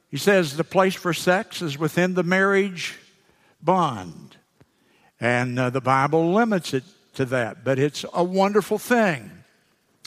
he 0.09 0.17
says 0.17 0.57
the 0.57 0.65
place 0.65 0.95
for 0.95 1.13
sex 1.13 1.61
is 1.61 1.77
within 1.77 2.15
the 2.15 2.23
marriage 2.23 2.97
bond. 3.61 4.35
And 5.21 5.57
uh, 5.57 5.69
the 5.69 5.81
Bible 5.81 6.33
limits 6.33 6.73
it 6.73 6.83
to 7.15 7.25
that, 7.25 7.63
but 7.63 7.79
it's 7.79 8.05
a 8.13 8.23
wonderful 8.23 8.77
thing. 8.77 9.31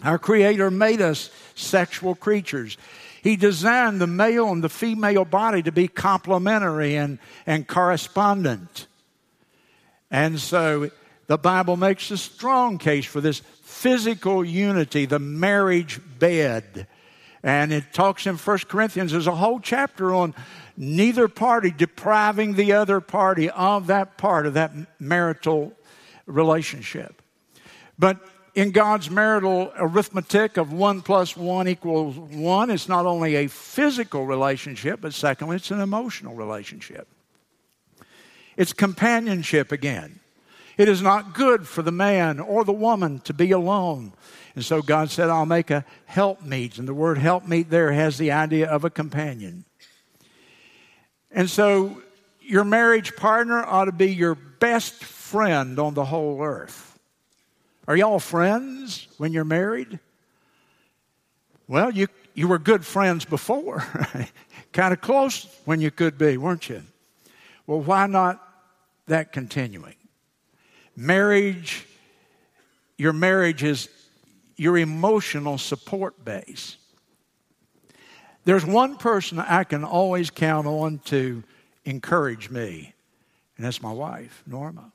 Our 0.03 0.19
Creator 0.19 0.71
made 0.71 1.01
us 1.01 1.31
sexual 1.55 2.15
creatures. 2.15 2.77
He 3.23 3.37
designed 3.37 4.01
the 4.01 4.07
male 4.07 4.51
and 4.51 4.65
the 4.65 4.69
female 4.69 5.25
body 5.25 5.63
to 5.63 5.73
be 5.73 5.87
complementary 5.87 6.97
and, 6.97 7.19
and 7.47 7.69
correspondent. 7.69 8.89
And 10.11 10.41
so 10.41 10.91
the 11.29 11.39
Bible 11.39 11.77
makes 11.77 12.11
a 12.11 12.19
strong 12.19 12.79
case 12.79 13.07
for 13.07 13.21
this 13.21 13.41
physical 13.63 14.45
unity, 14.45 15.07
the 15.07 15.21
marriage 15.21 16.01
bed. 16.19 16.89
And 17.45 17.73
it 17.73 17.93
talks 17.93 18.27
in 18.27 18.37
1 18.37 18.59
Corinthians, 18.69 19.13
there's 19.13 19.27
a 19.27 19.35
whole 19.35 19.61
chapter 19.61 20.13
on 20.13 20.35
neither 20.77 21.29
party 21.29 21.71
depriving 21.71 22.55
the 22.55 22.73
other 22.73 23.01
party 23.01 23.51
of 23.51 23.87
that 23.87 24.17
part 24.17 24.47
of 24.47 24.55
that 24.55 24.73
marital 25.01 25.73
relationship. 26.33 27.23
But 27.99 28.19
in 28.55 28.71
God's 28.71 29.11
marital 29.11 29.73
arithmetic 29.77 30.57
of 30.57 30.73
one 30.73 31.01
plus 31.01 31.37
one 31.37 31.69
equals 31.69 32.17
one, 32.17 32.71
it's 32.71 32.89
not 32.89 33.07
only 33.07 33.37
a 33.37 33.47
physical 33.47 34.27
relationship, 34.27 35.01
but 35.01 35.15
secondly, 35.15 35.57
it's 35.57 35.71
an 35.71 35.81
emotional 35.81 36.35
relationship. 36.35 37.09
It's 38.57 38.73
companionship 38.73 39.73
again. 39.73 40.21
It 40.77 40.89
is 40.89 41.03
not 41.03 41.35
good 41.35 41.67
for 41.67 41.83
the 41.83 41.93
man 41.93 42.41
or 42.41 42.65
the 42.65 42.73
woman 42.73 43.21
to 43.21 43.35
be 43.35 43.51
alone. 43.53 44.13
And 44.55 44.65
so 44.65 44.83
God 44.83 45.11
said, 45.11 45.31
I'll 45.31 45.47
make 45.47 45.71
a 45.71 45.85
helpmeet. 46.07 46.79
And 46.79 46.87
the 46.87 46.95
word 46.95 47.19
helpmeet 47.19 47.71
there 47.71 47.93
has 47.93 48.19
the 48.19 48.33
idea 48.33 48.69
of 48.69 48.85
a 48.85 48.91
companion. 48.91 49.65
And 51.31 51.49
so 51.49 52.03
your 52.41 52.65
marriage 52.65 53.17
partner 53.17 53.65
ought 53.65 53.87
to 53.87 53.93
be 53.93 54.13
your 54.13 54.35
best 54.35 54.93
friend 54.95 55.22
on 55.35 55.95
the 55.95 56.05
whole 56.05 56.43
earth. 56.43 56.99
Are 57.89 57.97
y'all 57.97 58.21
friends 58.21 59.09
when 59.19 59.33
you're 59.33 59.45
married? 59.45 59.99
Well, 61.67 61.91
you, 61.91 62.09
you 62.35 62.49
were 62.49 62.59
good 62.59 62.85
friends 62.85 63.25
before. 63.25 63.85
kind 64.73 64.93
of 64.93 65.01
close 65.01 65.47
when 65.65 65.81
you 65.81 65.91
could 65.91 66.19
be, 66.19 66.37
weren't 66.37 66.69
you? 66.69 66.83
Well, 67.67 67.81
why 67.81 68.07
not 68.07 68.41
that 69.07 69.33
continuing? 69.33 69.97
Marriage, 70.97 71.87
your 72.99 73.13
marriage 73.13 73.63
is 73.63 73.89
your 74.57 74.79
emotional 74.79 75.59
support 75.59 76.25
base. 76.25 76.77
There's 78.45 78.67
one 78.67 78.97
person 78.97 79.39
I 79.39 79.65
can 79.65 79.85
always 79.85 80.31
count 80.31 80.67
on 80.67 80.99
to 81.07 81.43
encourage 81.85 82.51
me, 82.51 82.93
and 83.57 83.67
that's 83.67 83.83
my 83.83 83.93
wife, 83.93 84.43
Norma. 84.47 84.93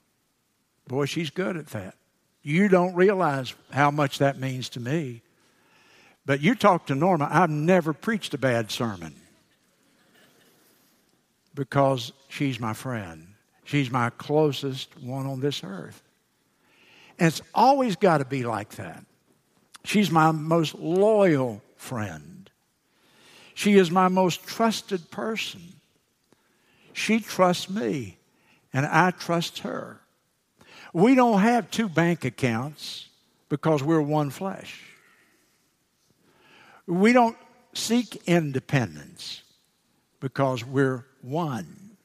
Boy, 0.88 1.06
she's 1.06 1.30
good 1.30 1.58
at 1.58 1.68
that. 1.68 1.96
You 2.44 2.70
don't 2.70 2.96
realize 2.96 3.54
how 3.72 3.92
much 3.92 4.20
that 4.20 4.40
means 4.40 4.70
to 4.70 4.80
me. 4.80 5.22
But 6.26 6.42
you 6.42 6.56
talk 6.56 6.88
to 6.88 6.96
Norma, 6.96 7.28
I've 7.32 7.50
never 7.50 7.94
preached 7.94 8.34
a 8.34 8.38
bad 8.38 8.72
sermon 8.72 9.16
because 11.54 12.12
she's 12.30 12.60
my 12.60 12.74
friend. 12.74 13.28
She's 13.64 13.92
my 13.92 14.10
closest 14.12 14.98
one 15.02 15.26
on 15.26 15.42
this 15.42 15.62
earth. 15.64 16.02
And 17.20 17.28
it's 17.28 17.42
always 17.54 17.96
got 17.96 18.20
to 18.20 18.26
be 18.26 18.44
like 18.44 18.76
that. 18.76 19.04
She's 19.84 20.12
my 20.12 20.32
most 20.32 20.76
loyal 20.76 21.62
friend. 21.76 22.50
She 23.54 23.74
is 23.74 23.90
my 23.90 24.08
most 24.08 24.46
trusted 24.46 25.10
person. 25.10 25.62
She 26.94 27.20
trusts 27.20 27.70
me, 27.70 28.18
and 28.72 28.86
I 28.86 29.12
trust 29.12 29.60
her. 29.60 30.00
We 30.98 31.14
don't 31.14 31.42
have 31.42 31.70
two 31.70 31.90
bank 31.90 32.26
accounts 32.26 33.08
because 33.50 33.84
we're 33.84 34.02
one 34.02 34.32
flesh. 34.32 34.82
We 36.88 37.14
don't 37.14 37.38
seek 37.76 38.24
independence 38.26 39.44
because 40.20 40.66
we're 40.66 41.06
one. 41.22 41.98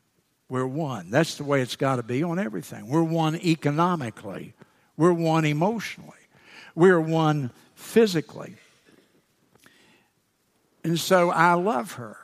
We're 0.50 0.66
one. 0.66 1.11
That's 1.11 1.37
the 1.37 1.44
way 1.44 1.62
it's 1.62 1.74
got 1.74 1.96
to 1.96 2.02
be 2.02 2.22
on 2.22 2.38
everything. 2.38 2.87
We're 2.87 3.02
one 3.02 3.37
economically, 3.37 4.52
we're 4.98 5.14
one 5.14 5.46
emotionally, 5.46 6.12
we're 6.74 7.00
one 7.00 7.50
physically. 7.74 8.57
And 10.85 11.00
so 11.00 11.31
I 11.31 11.55
love 11.55 11.92
her. 11.92 12.18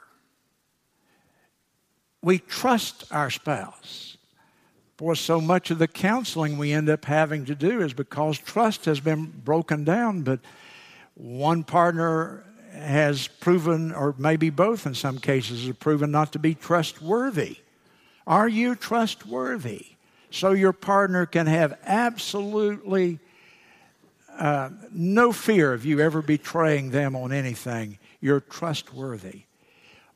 We 2.21 2.39
trust 2.41 3.05
our 3.11 3.31
spouse. 3.31 4.18
Boy, 4.99 5.15
so 5.15 5.41
much 5.41 5.71
of 5.71 5.79
the 5.79 5.87
counseling 5.87 6.59
we 6.59 6.73
end 6.73 6.91
up 6.91 7.05
having 7.05 7.45
to 7.45 7.55
do 7.55 7.83
is 7.83 7.95
because 7.95 8.37
trust 8.37 8.85
has 8.87 8.99
been 8.99 9.27
broken 9.27 9.85
down. 9.85 10.23
But 10.23 10.41
one 11.15 11.63
partner 11.63 12.43
has 12.73 13.29
proven, 13.29 13.93
or 13.95 14.17
maybe 14.19 14.51
both 14.51 14.87
in 14.87 14.95
some 14.95 15.19
cases, 15.19 15.69
have 15.69 15.79
proven 15.79 16.11
not 16.11 16.33
to 16.33 16.41
be 16.41 16.53
trustworthy. 16.53 17.59
Are 18.27 18.49
you 18.49 18.75
trustworthy? 18.75 19.87
So 20.33 20.51
your 20.51 20.73
partner 20.73 21.27
can 21.27 21.47
have 21.47 21.79
absolutely 21.85 23.21
uh, 24.37 24.71
no 24.93 25.31
fear 25.33 25.73
of 25.73 25.87
you 25.87 26.01
ever 26.01 26.23
betraying 26.23 26.91
them 26.91 27.15
on 27.15 27.33
anything. 27.33 28.01
You're 28.21 28.41
trustworthy. 28.41 29.43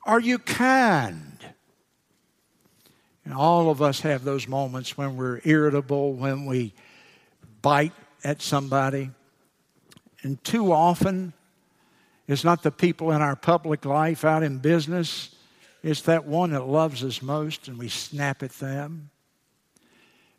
Are 0.04 0.20
you 0.20 0.40
kind? 0.40 1.38
And 3.24 3.34
all 3.34 3.70
of 3.70 3.80
us 3.80 4.00
have 4.00 4.24
those 4.24 4.48
moments 4.48 4.96
when 4.98 5.16
we're 5.16 5.40
irritable, 5.44 6.12
when 6.14 6.44
we 6.44 6.74
bite 7.60 7.92
at 8.24 8.42
somebody. 8.42 9.10
And 10.22 10.42
too 10.42 10.72
often, 10.72 11.32
it's 12.26 12.44
not 12.44 12.62
the 12.62 12.70
people 12.70 13.12
in 13.12 13.20
our 13.20 13.36
public 13.36 13.84
life 13.84 14.24
out 14.24 14.42
in 14.42 14.58
business, 14.58 15.34
it's 15.82 16.02
that 16.02 16.26
one 16.26 16.50
that 16.50 16.66
loves 16.66 17.02
us 17.02 17.22
most 17.22 17.66
and 17.66 17.76
we 17.76 17.88
snap 17.88 18.42
at 18.42 18.52
them. 18.52 19.10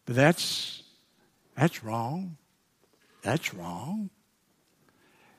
But 0.05 0.15
that's, 0.15 0.83
that's 1.55 1.83
wrong. 1.83 2.37
That's 3.21 3.53
wrong. 3.53 4.09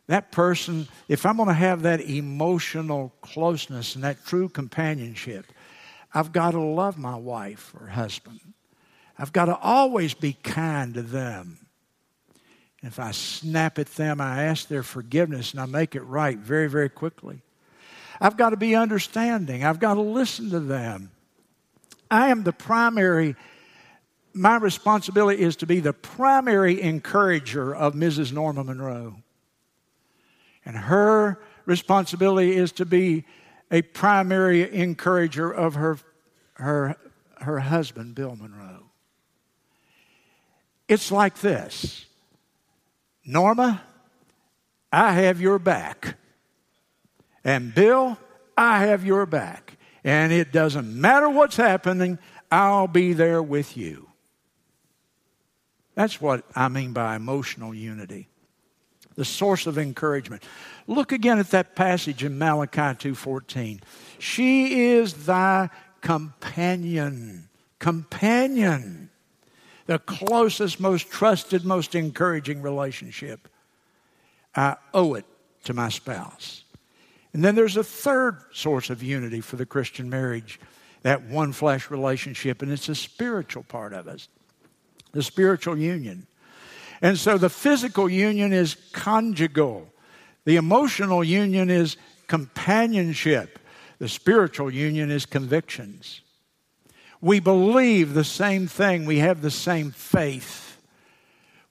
That 0.07 0.31
person, 0.31 0.89
if 1.09 1.25
I'm 1.25 1.37
going 1.37 1.49
to 1.49 1.55
have 1.55 1.83
that 1.83 2.03
emotional 2.03 3.15
closeness 3.23 3.95
and 3.95 4.05
that 4.05 4.25
true 4.27 4.51
companionship, 4.51 5.47
I've 6.15 6.33
got 6.33 6.53
to 6.53 6.61
love 6.61 6.97
my 6.97 7.17
wife 7.17 7.75
or 7.79 7.89
husband. 7.89 8.41
I've 9.19 9.33
got 9.33 9.47
to 9.47 9.57
always 9.57 10.15
be 10.15 10.33
kind 10.33 10.95
to 10.95 11.03
them. 11.03 11.67
If 12.83 13.01
I 13.01 13.11
snap 13.11 13.79
at 13.79 13.89
them, 13.89 14.21
I 14.21 14.45
ask 14.45 14.69
their 14.69 14.83
forgiveness 14.83 15.53
and 15.53 15.61
I 15.61 15.67
make 15.67 15.95
it 15.95 16.03
right 16.03 16.39
very, 16.39 16.69
very 16.69 16.89
quickly. 16.89 17.43
I've 18.21 18.37
got 18.37 18.51
to 18.51 18.57
be 18.57 18.77
understanding. 18.77 19.65
I've 19.65 19.81
got 19.81 19.95
to 19.95 20.03
listen 20.03 20.51
to 20.51 20.61
them. 20.61 21.11
I 22.11 22.29
am 22.29 22.45
the 22.45 22.53
primary, 22.53 23.35
my 24.35 24.57
responsibility 24.57 25.43
is 25.43 25.57
to 25.57 25.67
be 25.67 25.81
the 25.81 25.93
primary 25.93 26.81
encourager 26.81 27.75
of 27.75 27.95
Mrs. 27.95 28.33
Norma 28.33 28.63
Monroe. 28.63 29.17
And 30.65 30.77
her 30.77 31.41
responsibility 31.67 32.55
is 32.57 32.73
to 32.73 32.85
be 32.85 33.25
a 33.71 33.83
primary 33.83 34.73
encourager 34.73 35.51
of 35.51 35.75
her, 35.75 35.99
her, 36.55 36.97
her 37.41 37.61
husband, 37.61 38.15
Bill 38.15 38.37
Monroe. 38.37 38.85
It's 40.89 41.11
like 41.11 41.39
this 41.39 42.07
Norma, 43.25 43.83
I 44.93 45.13
have 45.13 45.41
your 45.41 45.59
back. 45.59 46.17
And 47.43 47.75
Bill, 47.75 48.19
I 48.57 48.81
have 48.87 49.05
your 49.05 49.27
back. 49.27 49.77
And 50.03 50.33
it 50.33 50.53
doesn't 50.53 51.01
matter 51.01 51.29
what's 51.29 51.57
happening, 51.57 52.19
I'll 52.51 52.87
be 52.87 53.13
there 53.13 53.43
with 53.43 53.77
you. 53.77 54.09
That's 55.95 56.21
what 56.21 56.45
I 56.55 56.69
mean 56.69 56.93
by 56.93 57.17
emotional 57.17 57.75
unity. 57.75 58.29
The 59.15 59.25
source 59.25 59.67
of 59.67 59.79
encouragement. 59.79 60.43
Look 60.87 61.13
again 61.13 61.39
at 61.39 61.51
that 61.51 61.75
passage 61.75 62.23
in 62.23 62.39
Malachi 62.39 62.95
2:14. 62.95 63.81
She 64.19 64.85
is 64.91 65.27
thy 65.27 65.71
companion. 66.01 67.49
Companion. 67.79 69.11
The 69.87 69.99
closest, 69.99 70.81
most 70.81 71.11
trusted, 71.11 71.65
most 71.65 71.95
encouraging 71.95 72.63
relationship. 72.63 73.49
I 74.55 74.77
owe 74.93 75.15
it 75.15 75.27
to 75.65 75.75
my 75.75 75.89
spouse. 75.89 76.65
And 77.33 77.45
then 77.45 77.55
there's 77.57 77.77
a 77.77 77.85
third 77.85 78.39
source 78.53 78.91
of 78.91 79.03
unity 79.03 79.41
for 79.41 79.57
the 79.57 79.67
Christian 79.67 80.09
marriage, 80.09 80.61
that 81.03 81.25
one 81.25 81.53
flesh 81.53 81.91
relationship, 81.91 82.63
and 82.63 82.71
it's 82.71 82.89
a 82.89 82.95
spiritual 82.95 83.65
part 83.65 83.93
of 83.93 84.07
us, 84.07 84.29
the 85.13 85.23
spiritual 85.23 85.77
union. 85.77 86.27
And 87.03 87.19
so 87.19 87.37
the 87.37 87.51
physical 87.51 88.09
union 88.09 88.53
is 88.53 88.77
conjugal, 88.93 89.93
the 90.45 90.57
emotional 90.57 91.25
union 91.25 91.71
is 91.71 91.97
companionship, 92.27 93.59
the 93.99 94.09
spiritual 94.09 94.71
union 94.71 95.11
is 95.11 95.27
convictions. 95.27 96.21
We 97.21 97.41
believe 97.41 98.13
the 98.13 98.25
same 98.25 98.67
thing, 98.67 99.07
we 99.07 99.19
have 99.19 99.41
the 99.41 99.51
same 99.51 99.91
faith, 99.91 100.79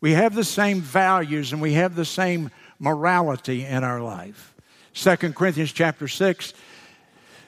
we 0.01 0.13
have 0.13 0.35
the 0.35 0.43
same 0.43 0.81
values, 0.81 1.53
and 1.53 1.61
we 1.61 1.73
have 1.73 1.95
the 1.95 2.05
same 2.05 2.51
morality 2.79 3.65
in 3.65 3.83
our 3.83 4.01
life. 4.01 4.53
2 4.93 5.15
Corinthians 5.33 5.71
chapter 5.71 6.07
6 6.07 6.53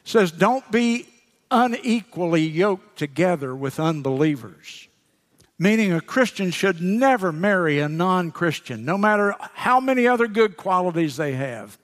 says, 0.03 0.31
Don't 0.31 0.69
be 0.71 1.07
unequally 1.51 2.43
yoked 2.43 2.97
together 2.97 3.55
with 3.55 3.79
unbelievers. 3.79 4.87
Meaning, 5.57 5.93
a 5.93 6.01
Christian 6.01 6.51
should 6.51 6.81
never 6.81 7.31
marry 7.31 7.79
a 7.79 7.87
non 7.87 8.31
Christian, 8.31 8.83
no 8.83 8.97
matter 8.97 9.35
how 9.53 9.79
many 9.79 10.05
other 10.07 10.27
good 10.27 10.57
qualities 10.57 11.15
they 11.15 11.33
have. 11.33 11.77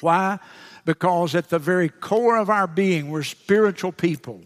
Why? 0.00 0.38
Because 0.84 1.34
at 1.34 1.48
the 1.48 1.58
very 1.58 1.88
core 1.88 2.36
of 2.36 2.50
our 2.50 2.66
being, 2.66 3.10
we're 3.10 3.22
spiritual 3.22 3.92
people. 3.92 4.42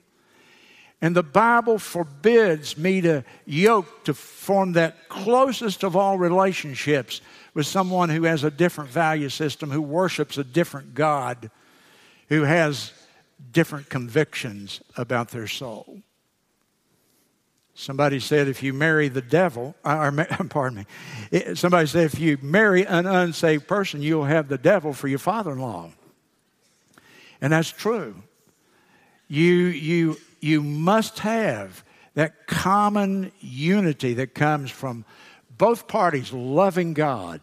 And 1.01 1.14
the 1.14 1.23
Bible 1.23 1.79
forbids 1.79 2.79
me 2.79 3.01
to 3.03 3.25
yoke 3.45 4.05
to 4.05 4.14
form 4.14 4.73
that 4.73 5.09
closest 5.09 5.83
of 5.83 5.97
all 5.97 6.17
relationships 6.17 7.21
with 7.53 7.67
someone 7.67 8.09
who 8.09 8.23
has 8.25 8.43
a 8.43 8.51
different 8.51 8.90
value 8.90 9.29
system, 9.29 9.71
who 9.71 9.83
worships 9.83 10.38
a 10.38 10.45
different 10.45 10.95
God, 10.95 11.51
who 12.29 12.43
has 12.45 12.93
different 13.53 13.90
convictions 13.90 14.81
about 14.97 15.29
their 15.29 15.47
soul. 15.47 15.99
Somebody 17.75 18.21
said 18.21 18.47
if 18.47 18.63
you 18.63 18.73
marry 18.73 19.09
the 19.09 19.21
devil, 19.21 19.75
uh, 19.85 19.97
or 19.97 20.13
pardon 20.49 20.87
me, 21.33 21.55
somebody 21.55 21.87
said 21.89 22.05
if 22.07 22.21
you 22.21 22.39
marry 22.41 22.87
an 22.87 23.07
unsaved 23.07 23.67
person, 23.67 24.01
you'll 24.01 24.25
have 24.25 24.49
the 24.49 24.59
devil 24.59 24.93
for 24.93 25.09
your 25.09 25.19
father 25.19 25.53
in 25.53 25.59
law. 25.59 25.91
And 27.41 27.53
that's 27.53 27.71
true. 27.71 28.15
You, 29.27 29.53
you, 29.53 30.17
you 30.41 30.63
must 30.63 31.19
have 31.21 31.83
that 32.15 32.47
common 32.47 33.33
unity 33.41 34.15
that 34.15 34.35
comes 34.35 34.71
from 34.71 35.05
both 35.59 35.89
parties 35.89 36.33
loving 36.33 36.95
God, 36.95 37.41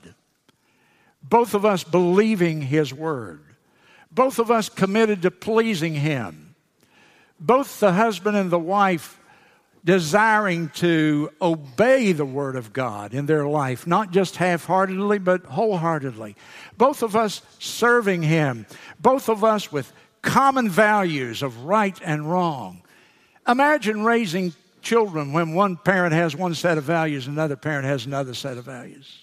both 1.22 1.54
of 1.54 1.66
us 1.66 1.84
believing 1.84 2.62
His 2.62 2.94
Word, 2.94 3.44
both 4.12 4.40
of 4.40 4.50
us 4.50 4.70
committed 4.70 5.22
to 5.24 5.32
pleasing 5.32 5.96
Him, 5.96 6.56
both 7.38 7.82
the 7.82 7.92
husband 7.92 8.38
and 8.38 8.50
the 8.50 8.60
wife 8.60 9.20
desiring 9.84 10.70
to 10.70 11.32
obey 11.42 12.12
the 12.12 12.26
Word 12.26 12.56
of 12.56 12.72
God 12.72 13.14
in 13.14 13.26
their 13.26 13.48
life, 13.48 13.88
not 13.88 14.12
just 14.12 14.36
half 14.36 14.66
heartedly, 14.66 15.18
but 15.18 15.44
wholeheartedly. 15.44 16.36
Both 16.78 17.02
of 17.02 17.16
us 17.16 17.42
serving 17.60 18.22
Him, 18.22 18.66
both 19.00 19.30
of 19.30 19.44
us 19.44 19.72
with 19.72 19.92
common 20.22 20.70
values 20.70 21.42
of 21.42 21.64
right 21.64 22.00
and 22.04 22.30
wrong. 22.30 22.84
Imagine 23.48 24.04
raising 24.04 24.54
children 24.82 25.34
when 25.34 25.54
one 25.54 25.78
parent 25.78 26.14
has 26.14 26.36
one 26.36 26.54
set 26.54 26.78
of 26.78 26.84
values, 26.84 27.28
another 27.28 27.56
parent 27.56 27.86
has 27.86 28.06
another 28.06 28.34
set 28.34 28.58
of 28.58 28.66
values. 28.66 29.18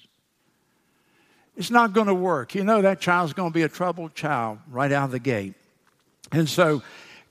It's 1.56 1.70
not 1.70 1.92
going 1.92 2.06
to 2.06 2.14
work. 2.14 2.54
You 2.54 2.62
know 2.62 2.82
that 2.82 3.00
child's 3.00 3.32
going 3.32 3.50
to 3.50 3.54
be 3.54 3.62
a 3.62 3.68
troubled 3.68 4.14
child 4.14 4.58
right 4.70 4.90
out 4.92 5.06
of 5.06 5.10
the 5.10 5.18
gate. 5.18 5.54
And 6.30 6.48
so 6.48 6.82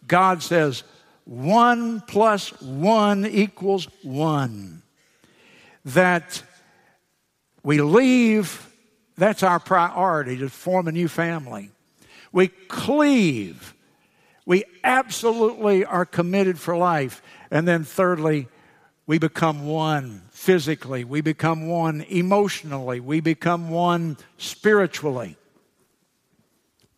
God 0.05 0.43
says, 0.43 0.83
one 1.27 1.99
plus 2.01 2.49
one 2.61 3.25
equals 3.25 3.87
one. 4.01 4.81
That 5.83 6.41
we 7.63 7.81
leave, 7.81 8.65
that's 9.17 9.43
our 9.43 9.59
priority 9.59 10.37
to 10.37 10.49
form 10.49 10.87
a 10.87 10.91
new 10.91 11.09
family. 11.09 11.71
We 12.31 12.47
cleave. 12.47 13.73
We 14.45 14.63
absolutely 14.83 15.83
are 15.83 16.05
committed 16.05 16.59
for 16.59 16.77
life. 16.77 17.21
And 17.51 17.67
then, 17.67 17.83
thirdly, 17.83 18.47
we 19.05 19.17
become 19.17 19.65
one 19.65 20.23
physically, 20.31 21.03
we 21.03 21.21
become 21.21 21.67
one 21.67 22.01
emotionally, 22.09 22.99
we 22.99 23.19
become 23.19 23.69
one 23.69 24.17
spiritually. 24.37 25.35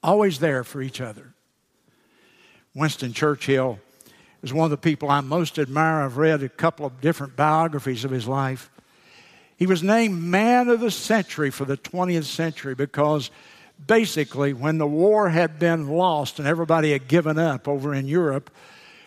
Always 0.03 0.39
there 0.39 0.63
for 0.63 0.81
each 0.81 1.01
other. 1.01 1.33
Winston 2.73 3.13
Churchill 3.13 3.79
is 4.43 4.53
one 4.53 4.65
of 4.65 4.71
the 4.71 4.77
people 4.77 5.09
I 5.09 5.21
most 5.21 5.59
admire. 5.59 6.01
I've 6.01 6.17
read 6.17 6.43
a 6.43 6.49
couple 6.49 6.85
of 6.85 7.01
different 7.01 7.35
biographies 7.35 8.05
of 8.05 8.11
his 8.11 8.27
life. 8.27 8.69
He 9.57 9.65
was 9.65 9.83
named 9.83 10.21
Man 10.21 10.69
of 10.69 10.79
the 10.79 10.91
Century 10.91 11.49
for 11.49 11.65
the 11.65 11.77
20th 11.77 12.23
century 12.23 12.75
because 12.75 13.29
basically, 13.85 14.53
when 14.53 14.77
the 14.77 14.87
war 14.87 15.29
had 15.29 15.59
been 15.59 15.89
lost 15.89 16.39
and 16.39 16.47
everybody 16.47 16.93
had 16.93 17.07
given 17.07 17.37
up 17.37 17.67
over 17.67 17.93
in 17.93 18.07
Europe, 18.07 18.49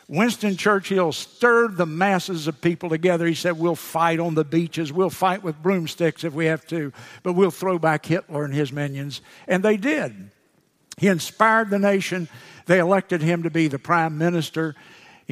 Winston 0.08 0.58
Churchill 0.58 1.12
stirred 1.12 1.78
the 1.78 1.86
masses 1.86 2.46
of 2.46 2.60
people 2.60 2.90
together. 2.90 3.26
He 3.26 3.34
said, 3.34 3.58
We'll 3.58 3.74
fight 3.74 4.20
on 4.20 4.34
the 4.34 4.44
beaches. 4.44 4.92
We'll 4.92 5.08
fight 5.08 5.42
with 5.42 5.62
broomsticks 5.62 6.22
if 6.22 6.34
we 6.34 6.46
have 6.46 6.66
to, 6.66 6.92
but 7.22 7.32
we'll 7.32 7.50
throw 7.50 7.78
back 7.78 8.04
Hitler 8.04 8.44
and 8.44 8.52
his 8.52 8.72
minions. 8.72 9.22
And 9.48 9.62
they 9.62 9.78
did. 9.78 10.30
He 10.98 11.08
inspired 11.08 11.70
the 11.70 11.78
nation. 11.78 12.28
They 12.66 12.78
elected 12.78 13.22
him 13.22 13.44
to 13.44 13.50
be 13.50 13.68
the 13.68 13.78
prime 13.78 14.18
minister. 14.18 14.74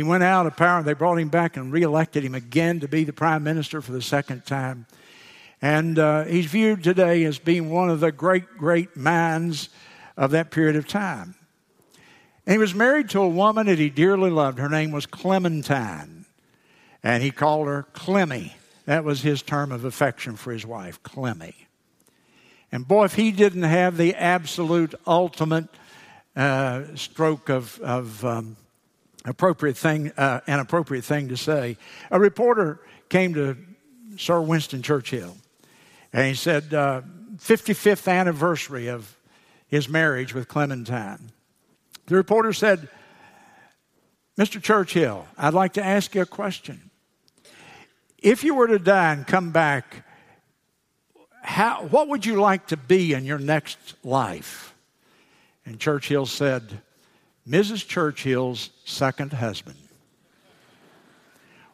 He 0.01 0.05
went 0.05 0.23
out 0.23 0.47
of 0.47 0.57
power. 0.57 0.79
and 0.79 0.87
They 0.87 0.95
brought 0.95 1.19
him 1.19 1.29
back 1.29 1.59
and 1.59 1.71
reelected 1.71 2.25
him 2.25 2.35
again 2.35 2.81
to 2.81 2.89
be 2.89 3.05
the 3.05 3.13
prime 3.13 3.45
minister 3.45 3.83
for 3.83 3.93
the 3.93 4.01
second 4.01 4.47
time. 4.47 4.87
And 5.61 5.99
uh, 5.99 6.25
he's 6.25 6.47
viewed 6.47 6.83
today 6.83 7.23
as 7.25 7.39
being 7.39 7.69
one 7.69 7.91
of 7.91 8.01
the 8.01 8.11
great, 8.11 8.57
great 8.57 8.97
minds 8.97 9.69
of 10.17 10.31
that 10.31 10.51
period 10.51 10.77
of 10.77 10.89
time. 10.89 11.35
And 12.47 12.55
he 12.55 12.57
was 12.59 12.75
married 12.75 13.11
to 13.11 13.21
a 13.21 13.29
woman 13.29 13.67
that 13.67 13.79
he 13.79 13.91
dearly 13.91 14.31
loved. 14.31 14.59
Her 14.59 14.71
name 14.71 14.91
was 14.91 15.05
Clementine. 15.05 16.25
And 17.03 17.23
he 17.23 17.31
called 17.31 17.67
her 17.67 17.83
Clemmy. 17.93 18.55
That 18.87 19.05
was 19.05 19.21
his 19.21 19.43
term 19.43 19.71
of 19.71 19.85
affection 19.85 20.37
for 20.37 20.51
his 20.51 20.65
wife, 20.65 21.03
Clemmy. 21.03 21.55
And 22.73 22.89
boy, 22.89 23.05
if 23.05 23.17
he 23.17 23.33
didn't 23.33 23.65
have 23.65 23.99
the 23.99 24.15
absolute 24.15 24.95
ultimate 25.07 25.69
uh, 26.35 26.85
stroke 26.95 27.51
of, 27.51 27.79
of 27.81 28.25
um, 28.25 28.57
appropriate 29.25 29.77
thing, 29.77 30.13
uh, 30.17 30.41
an 30.47 30.61
appropriate 30.61 31.05
thing 31.05 31.29
to 31.29 31.37
say, 31.37 31.77
a 32.11 32.19
reporter 32.19 32.81
came 33.09 33.35
to 33.35 33.57
Sir 34.17 34.41
Winston 34.41 34.83
Churchill 34.83 35.37
and 36.13 36.27
he 36.27 36.35
said, 36.35 36.75
uh, 36.75 37.03
55th 37.37 38.11
anniversary 38.11 38.89
of 38.89 39.17
his 39.69 39.89
marriage 39.89 40.35
with 40.35 40.49
Clementine. 40.49 41.31
The 42.07 42.17
reporter 42.17 42.53
said, 42.53 42.89
Mr. 44.37 44.61
Churchill, 44.61 45.27
I'd 45.39 45.55
like 45.55 45.75
to 45.75 45.85
ask 45.85 46.15
you 46.15 46.23
a 46.23 46.27
question. 46.27 46.91
If 48.19 48.43
you 48.43 48.55
were 48.55 48.67
to 48.67 48.79
die 48.79 49.13
and 49.13 49.27
come 49.27 49.51
back, 49.51 50.05
how, 51.43 51.87
what 51.87 52.09
would 52.09 52.27
you 52.27 52.41
like 52.41 52.67
to 52.69 52.77
be 52.77 53.13
in 53.13 53.25
your 53.25 53.39
next 53.39 53.95
life? 54.05 54.75
And 55.65 55.79
Churchill 55.79 56.27
said, 56.27 56.81
Mrs. 57.51 57.87
Churchill's 57.87 58.71
second 58.85 59.33
husband. 59.33 59.77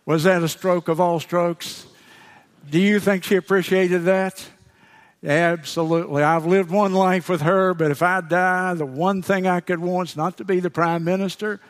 Was 0.06 0.24
that 0.24 0.42
a 0.42 0.48
stroke 0.48 0.88
of 0.88 1.00
all 1.00 1.20
strokes? 1.20 1.86
Do 2.70 2.78
you 2.78 2.98
think 2.98 3.24
she 3.24 3.36
appreciated 3.36 4.04
that? 4.04 4.48
Absolutely. 5.22 6.22
I've 6.22 6.46
lived 6.46 6.70
one 6.70 6.94
life 6.94 7.28
with 7.28 7.42
her, 7.42 7.74
but 7.74 7.90
if 7.90 8.02
I 8.02 8.20
die, 8.20 8.74
the 8.74 8.86
one 8.86 9.20
thing 9.22 9.46
I 9.46 9.60
could 9.60 9.80
want 9.80 10.10
is 10.10 10.16
not 10.16 10.38
to 10.38 10.44
be 10.44 10.60
the 10.60 10.70
prime 10.70 11.04
minister. 11.04 11.60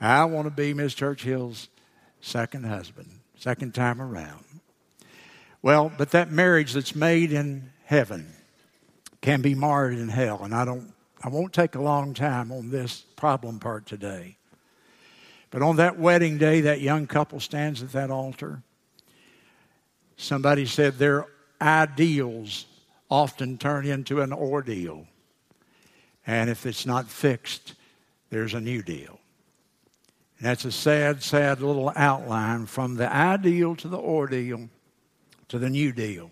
I 0.00 0.24
want 0.26 0.46
to 0.46 0.50
be 0.50 0.72
Miss 0.72 0.94
Churchill's 0.94 1.68
second 2.20 2.66
husband, 2.66 3.08
second 3.36 3.74
time 3.74 4.00
around. 4.00 4.44
Well, 5.62 5.90
but 5.96 6.10
that 6.12 6.30
marriage 6.30 6.72
that's 6.72 6.94
made 6.94 7.32
in 7.32 7.70
heaven 7.84 8.32
can 9.20 9.42
be 9.42 9.54
marred 9.54 9.94
in 9.94 10.08
hell, 10.08 10.40
and 10.42 10.54
I 10.54 10.64
don't 10.64 10.92
I 11.22 11.28
won't 11.28 11.52
take 11.52 11.74
a 11.74 11.80
long 11.80 12.14
time 12.14 12.50
on 12.50 12.70
this 12.70 13.04
problem 13.16 13.58
part 13.58 13.86
today. 13.86 14.36
But 15.50 15.62
on 15.62 15.76
that 15.76 15.98
wedding 15.98 16.38
day, 16.38 16.62
that 16.62 16.80
young 16.80 17.06
couple 17.06 17.40
stands 17.40 17.82
at 17.82 17.92
that 17.92 18.10
altar. 18.10 18.62
Somebody 20.16 20.64
said 20.64 20.98
their 20.98 21.26
ideals 21.60 22.66
often 23.10 23.58
turn 23.58 23.86
into 23.86 24.20
an 24.20 24.32
ordeal. 24.32 25.06
And 26.26 26.48
if 26.48 26.64
it's 26.66 26.86
not 26.86 27.08
fixed, 27.08 27.74
there's 28.30 28.54
a 28.54 28.60
new 28.60 28.82
deal. 28.82 29.18
And 30.38 30.46
that's 30.46 30.64
a 30.64 30.72
sad, 30.72 31.22
sad 31.22 31.60
little 31.60 31.92
outline 31.96 32.66
from 32.66 32.94
the 32.94 33.12
ideal 33.12 33.76
to 33.76 33.88
the 33.88 33.98
ordeal 33.98 34.68
to 35.48 35.58
the 35.58 35.68
new 35.68 35.92
deal. 35.92 36.30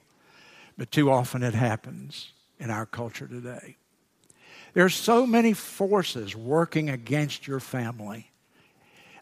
But 0.79 0.93
too 0.93 1.11
often 1.11 1.43
it 1.43 1.55
happens 1.55 2.33
in 2.59 2.71
our 2.71 2.87
culture 2.87 3.27
today. 3.27 3.77
There's 4.79 4.95
so 4.95 5.27
many 5.27 5.55
forces 5.55 6.37
working 6.37 6.89
against 6.89 7.49
your 7.49 7.59
family. 7.59 8.31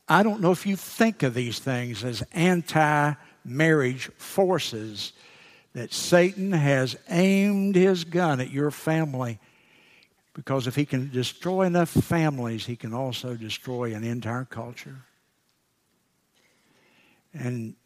I 0.07 0.23
don't 0.23 0.43
know 0.43 0.53
if 0.53 0.67
you 0.67 0.77
think 0.77 1.23
of 1.23 1.33
these 1.33 1.59
things 1.59 2.05
as 2.05 2.23
anti 2.33 3.15
marriage 3.43 4.11
forces 4.19 5.15
that 5.73 5.95
Satan 5.95 6.53
has 6.53 6.95
aimed 7.09 7.75
his 7.75 8.05
gun 8.05 8.39
at 8.39 8.51
your 8.51 8.71
family 8.71 9.39
because 10.35 10.67
if 10.67 10.77
he 10.77 10.85
can 10.85 11.11
destroy 11.11 11.63
enough 11.63 11.89
families, 11.89 12.67
he 12.67 12.77
can 12.77 12.93
also 12.93 13.35
destroy 13.35 13.95
an 13.95 14.05
entire 14.05 14.45
culture. 14.45 15.07
And 17.33 17.77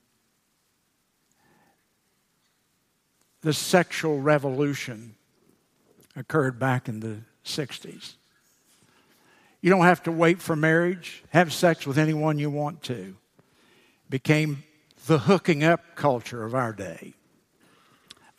the 3.42 3.52
sexual 3.52 4.20
revolution 4.20 5.14
occurred 6.16 6.58
back 6.58 6.88
in 6.88 6.98
the 6.98 7.20
60s. 7.44 8.14
You 9.60 9.70
don't 9.70 9.84
have 9.84 10.02
to 10.04 10.12
wait 10.12 10.40
for 10.40 10.56
marriage. 10.56 11.22
Have 11.30 11.52
sex 11.52 11.86
with 11.86 11.98
anyone 11.98 12.38
you 12.38 12.50
want 12.50 12.82
to. 12.84 13.16
Became 14.08 14.64
the 15.06 15.18
hooking 15.18 15.62
up 15.64 15.96
culture 15.96 16.44
of 16.44 16.54
our 16.54 16.72
day 16.72 17.14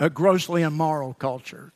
a 0.01 0.09
grossly 0.09 0.63
immoral 0.63 1.13
culture. 1.13 1.71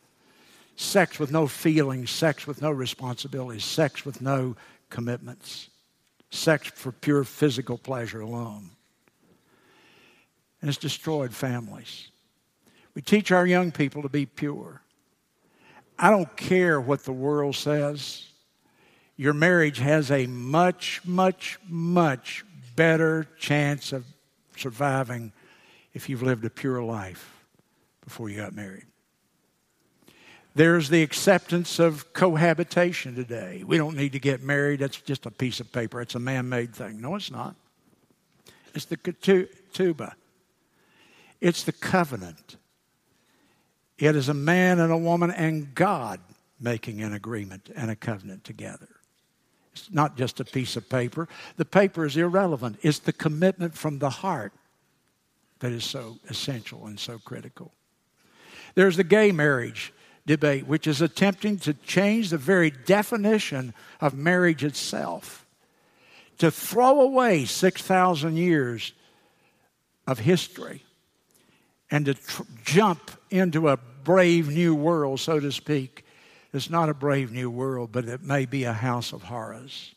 Sex 0.75 1.19
with 1.19 1.31
no 1.31 1.47
feelings, 1.47 2.09
sex 2.09 2.47
with 2.47 2.59
no 2.61 2.71
responsibilities, 2.71 3.63
sex 3.63 4.03
with 4.03 4.19
no 4.19 4.55
commitments, 4.89 5.69
sex 6.31 6.67
for 6.67 6.91
pure 6.91 7.23
physical 7.23 7.77
pleasure 7.77 8.21
alone. 8.21 8.71
And 10.59 10.69
it's 10.69 10.79
destroyed 10.79 11.33
families. 11.33 12.09
We 12.95 13.03
teach 13.03 13.31
our 13.31 13.45
young 13.45 13.71
people 13.71 14.01
to 14.01 14.09
be 14.09 14.25
pure. 14.25 14.81
I 15.97 16.09
don't 16.09 16.35
care 16.35 16.79
what 16.79 17.03
the 17.03 17.13
world 17.13 17.55
says. 17.55 18.25
Your 19.17 19.33
marriage 19.33 19.79
has 19.79 20.11
a 20.11 20.27
much, 20.27 21.01
much, 21.05 21.57
much 21.67 22.45
better 22.75 23.27
chance 23.39 23.93
of 23.93 24.05
surviving 24.57 25.31
if 25.93 26.09
you've 26.09 26.21
lived 26.23 26.43
a 26.43 26.49
pure 26.49 26.83
life 26.83 27.43
before 28.03 28.29
you 28.29 28.37
got 28.37 28.53
married. 28.53 28.85
There's 30.53 30.89
the 30.89 31.03
acceptance 31.03 31.79
of 31.79 32.13
cohabitation 32.13 33.15
today. 33.15 33.63
We 33.65 33.77
don't 33.77 33.97
need 33.97 34.13
to 34.13 34.19
get 34.19 34.41
married. 34.41 34.79
That's 34.79 34.99
just 35.01 35.25
a 35.25 35.31
piece 35.31 35.59
of 35.59 35.71
paper. 35.71 36.01
It's 36.01 36.15
a 36.15 36.19
man 36.19 36.47
made 36.47 36.73
thing. 36.73 37.01
No, 37.01 37.15
it's 37.15 37.29
not. 37.31 37.55
It's 38.73 38.85
the 38.85 38.97
ketubah, 38.97 40.13
it's 41.39 41.63
the 41.63 41.71
covenant. 41.71 42.57
It 43.97 44.15
is 44.15 44.29
a 44.29 44.33
man 44.33 44.79
and 44.79 44.91
a 44.91 44.97
woman 44.97 45.31
and 45.31 45.73
God 45.73 46.19
making 46.59 47.01
an 47.01 47.13
agreement 47.13 47.69
and 47.75 47.89
a 47.89 47.95
covenant 47.95 48.43
together. 48.43 48.89
It's 49.73 49.91
not 49.91 50.17
just 50.17 50.39
a 50.39 50.45
piece 50.45 50.75
of 50.77 50.89
paper. 50.89 51.27
The 51.57 51.65
paper 51.65 52.05
is 52.05 52.15
irrelevant. 52.15 52.77
It's 52.81 52.99
the 52.99 53.13
commitment 53.13 53.75
from 53.75 53.99
the 53.99 54.09
heart 54.09 54.53
that 55.59 55.71
is 55.71 55.83
so 55.83 56.17
essential 56.29 56.87
and 56.87 56.99
so 56.99 57.19
critical. 57.19 57.73
There's 58.75 58.97
the 58.97 59.03
gay 59.03 59.31
marriage 59.31 59.93
debate, 60.25 60.65
which 60.65 60.87
is 60.87 61.01
attempting 61.01 61.57
to 61.59 61.73
change 61.73 62.29
the 62.29 62.37
very 62.37 62.71
definition 62.71 63.73
of 64.01 64.13
marriage 64.13 64.63
itself, 64.63 65.45
to 66.37 66.51
throw 66.51 67.01
away 67.01 67.45
6,000 67.45 68.35
years 68.35 68.93
of 70.07 70.19
history 70.19 70.84
and 71.91 72.05
to 72.05 72.13
tr- 72.13 72.43
jump 72.63 73.11
into 73.29 73.69
a 73.69 73.77
brave 74.03 74.49
new 74.49 74.75
world, 74.75 75.19
so 75.19 75.39
to 75.39 75.51
speak. 75.51 76.05
It's 76.53 76.69
not 76.69 76.89
a 76.89 76.93
brave 76.93 77.31
new 77.31 77.49
world, 77.49 77.91
but 77.91 78.05
it 78.05 78.23
may 78.23 78.45
be 78.45 78.63
a 78.63 78.73
house 78.73 79.13
of 79.13 79.23
horrors. 79.23 79.93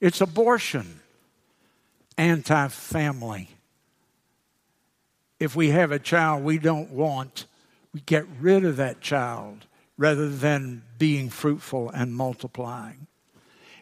It's 0.00 0.20
abortion, 0.20 1.00
anti 2.16 2.68
family, 2.68 3.48
if 5.38 5.54
we 5.54 5.70
have 5.70 5.92
a 5.92 5.98
child 5.98 6.42
we 6.42 6.58
don't 6.58 6.90
want, 6.90 7.46
we 7.94 8.00
get 8.00 8.26
rid 8.40 8.64
of 8.64 8.76
that 8.76 9.00
child 9.00 9.66
rather 9.96 10.28
than 10.28 10.82
being 10.98 11.30
fruitful 11.30 11.90
and 11.90 12.14
multiplying. 12.14 13.06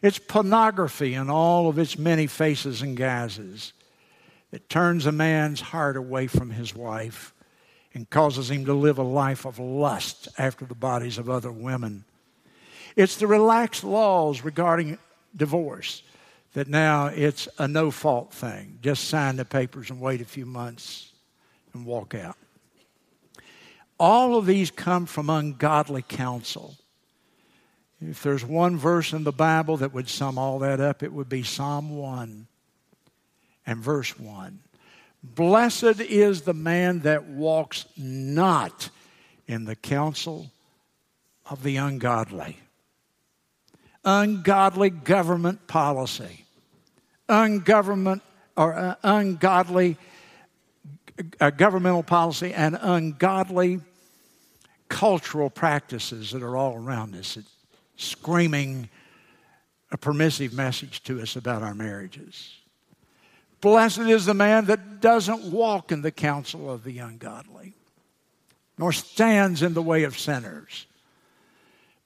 It's 0.03 0.19
pornography 0.19 1.15
in 1.15 1.31
all 1.31 1.69
of 1.69 1.79
its 1.79 1.99
many 1.99 2.27
faces 2.27 2.83
and 2.83 2.97
guises 2.97 3.73
that 4.57 4.71
turns 4.71 5.05
a 5.05 5.13
man's 5.13 5.61
heart 5.61 5.99
away 5.99 6.27
from 6.27 6.49
his 6.49 6.75
wife 6.75 7.35
and 7.93 8.09
causes 8.09 8.51
him 8.51 8.65
to 8.65 8.73
live 8.73 8.97
a 8.97 9.03
life 9.03 9.45
of 9.45 9.59
lust 9.59 10.29
after 10.39 10.65
the 10.65 10.75
bodies 10.75 11.19
of 11.19 11.29
other 11.29 11.53
women. 11.53 12.07
It's 12.97 13.17
the 13.17 13.27
relaxed 13.27 13.85
laws 13.85 14.41
regarding 14.41 14.97
divorce 15.37 16.03
that 16.55 16.69
now 16.69 17.09
it's 17.09 17.49
a 17.59 17.69
no 17.69 17.91
fault 17.91 18.33
thing. 18.33 18.79
Just 18.81 19.09
sign 19.09 19.37
the 19.37 19.45
papers 19.45 19.91
and 19.91 20.01
wait 20.01 20.23
a 20.23 20.25
few 20.25 20.47
months 20.47 21.13
and 21.75 21.85
walk 21.85 22.15
out. 22.15 22.39
All 24.01 24.39
of 24.39 24.47
these 24.47 24.71
come 24.71 25.05
from 25.05 25.29
ungodly 25.29 26.01
counsel. 26.01 26.77
If 28.01 28.23
there's 28.23 28.43
one 28.43 28.79
verse 28.79 29.13
in 29.13 29.25
the 29.25 29.33
Bible 29.33 29.77
that 29.77 29.93
would 29.93 30.09
sum 30.09 30.39
all 30.39 30.61
that 30.61 30.81
up, 30.81 31.03
it 31.03 31.13
would 31.13 31.29
be 31.29 31.43
Psalm 31.43 31.99
1 31.99 32.47
and 33.67 33.83
verse 33.83 34.19
1. 34.19 34.61
Blessed 35.23 36.01
is 36.01 36.43
the 36.43 36.55
man 36.55 37.01
that 37.01 37.25
walks 37.25 37.87
not 37.97 38.91
in 39.47 39.65
the 39.65 39.77
counsel 39.77 40.51
of 41.51 41.63
the 41.63 41.77
ungodly. 41.77 42.59
Ungodly 44.05 44.91
government 44.91 45.67
policy, 45.67 46.45
ungovernment 47.29 48.23
or 48.57 48.75
uh, 48.75 48.95
ungodly 49.03 49.97
uh, 51.41 51.51
governmental 51.51 52.03
policy, 52.03 52.53
and 52.53 52.79
ungodly 52.81 53.81
cultural 54.89 55.51
practices 55.51 56.31
that 56.31 56.43
are 56.43 56.57
all 56.57 56.77
around 56.77 57.15
us, 57.17 57.37
It's 57.37 57.51
screaming 57.97 58.89
a 59.91 59.97
permissive 59.97 60.53
message 60.53 61.03
to 61.05 61.21
us 61.21 61.37
about 61.37 61.63
our 61.63 61.75
marriages. 61.75 62.53
Blessed 63.61 64.01
is 64.01 64.27
the 64.27 64.35
man 64.35 64.67
that 64.67 65.01
doesn't 65.01 65.51
walk 65.51 65.93
in 65.93 66.03
the 66.03 66.11
counsel 66.11 66.71
of 66.71 66.85
the 66.85 66.99
ungodly, 66.99 67.75
nor 68.79 68.93
stands 68.93 69.63
in 69.63 69.75
the 69.75 69.83
way 69.83 70.05
of 70.05 70.19
sinners. 70.19 70.87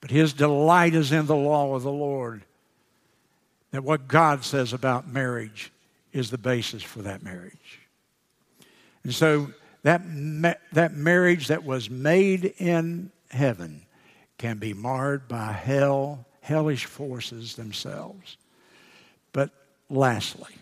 But 0.00 0.10
his 0.10 0.32
delight 0.32 0.94
is 0.94 1.12
in 1.12 1.26
the 1.26 1.36
law 1.36 1.74
of 1.74 1.82
the 1.82 1.92
Lord. 1.92 2.42
That 3.72 3.84
what 3.84 4.08
God 4.08 4.44
says 4.44 4.72
about 4.72 5.06
marriage 5.06 5.70
is 6.12 6.30
the 6.30 6.38
basis 6.38 6.82
for 6.82 7.02
that 7.02 7.22
marriage. 7.22 7.80
And 9.04 9.14
so 9.14 9.52
that, 9.82 10.06
ma- 10.06 10.54
that 10.72 10.94
marriage 10.94 11.48
that 11.48 11.64
was 11.64 11.88
made 11.88 12.54
in 12.58 13.10
heaven 13.30 13.82
can 14.38 14.58
be 14.58 14.72
marred 14.72 15.28
by 15.28 15.52
hell, 15.52 16.26
hellish 16.40 16.86
forces 16.86 17.54
themselves. 17.56 18.36
But 19.32 19.50
lastly, 19.88 20.54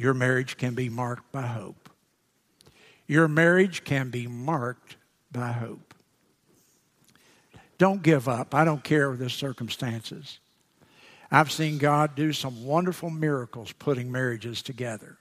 your 0.00 0.14
marriage 0.14 0.56
can 0.56 0.72
be 0.72 0.88
marked 0.88 1.30
by 1.30 1.42
hope. 1.42 1.90
Your 3.06 3.28
marriage 3.28 3.84
can 3.84 4.08
be 4.08 4.26
marked 4.26 4.96
by 5.30 5.52
hope. 5.52 5.92
Don't 7.76 8.02
give 8.02 8.26
up. 8.26 8.54
I 8.54 8.64
don't 8.64 8.82
care 8.82 9.14
the 9.14 9.28
circumstances. 9.28 10.38
I've 11.30 11.52
seen 11.52 11.76
God 11.76 12.14
do 12.14 12.32
some 12.32 12.64
wonderful 12.64 13.10
miracles 13.10 13.72
putting 13.72 14.10
marriages 14.10 14.62
together. 14.62 15.18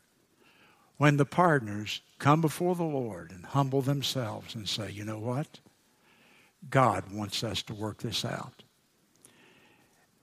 When 0.96 1.18
the 1.18 1.26
partners 1.26 2.00
come 2.18 2.40
before 2.40 2.76
the 2.76 2.84
Lord 2.84 3.32
and 3.32 3.48
humble 3.48 3.82
themselves 3.82 4.56
and 4.56 4.68
say, 4.68 4.92
you 4.92 5.04
know 5.04 5.20
what? 5.20 5.60
God 6.70 7.12
wants 7.12 7.44
us 7.44 7.62
to 7.64 7.74
work 7.74 7.98
this 7.98 8.24
out 8.24 8.64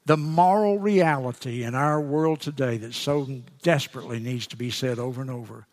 the 0.07 0.16
moral 0.16 0.78
reality 0.78 1.64
in 1.64 1.74
our 1.74 2.00
world 2.00 2.40
today 2.40 2.76
that 2.78 2.94
so 2.94 3.26
desperately 3.62 4.20
needs 4.20 4.46
to 4.46 4.57
be 4.57 4.70
said 4.70 4.98
over 5.00 5.20
and 5.20 5.30
over 5.30 5.66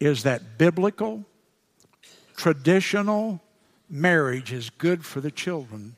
is 0.00 0.22
that 0.24 0.58
biblical, 0.58 1.24
traditional 2.36 3.40
marriage 3.88 4.52
is 4.52 4.70
good 4.70 5.04
for 5.04 5.20
the 5.20 5.30
children, 5.30 5.96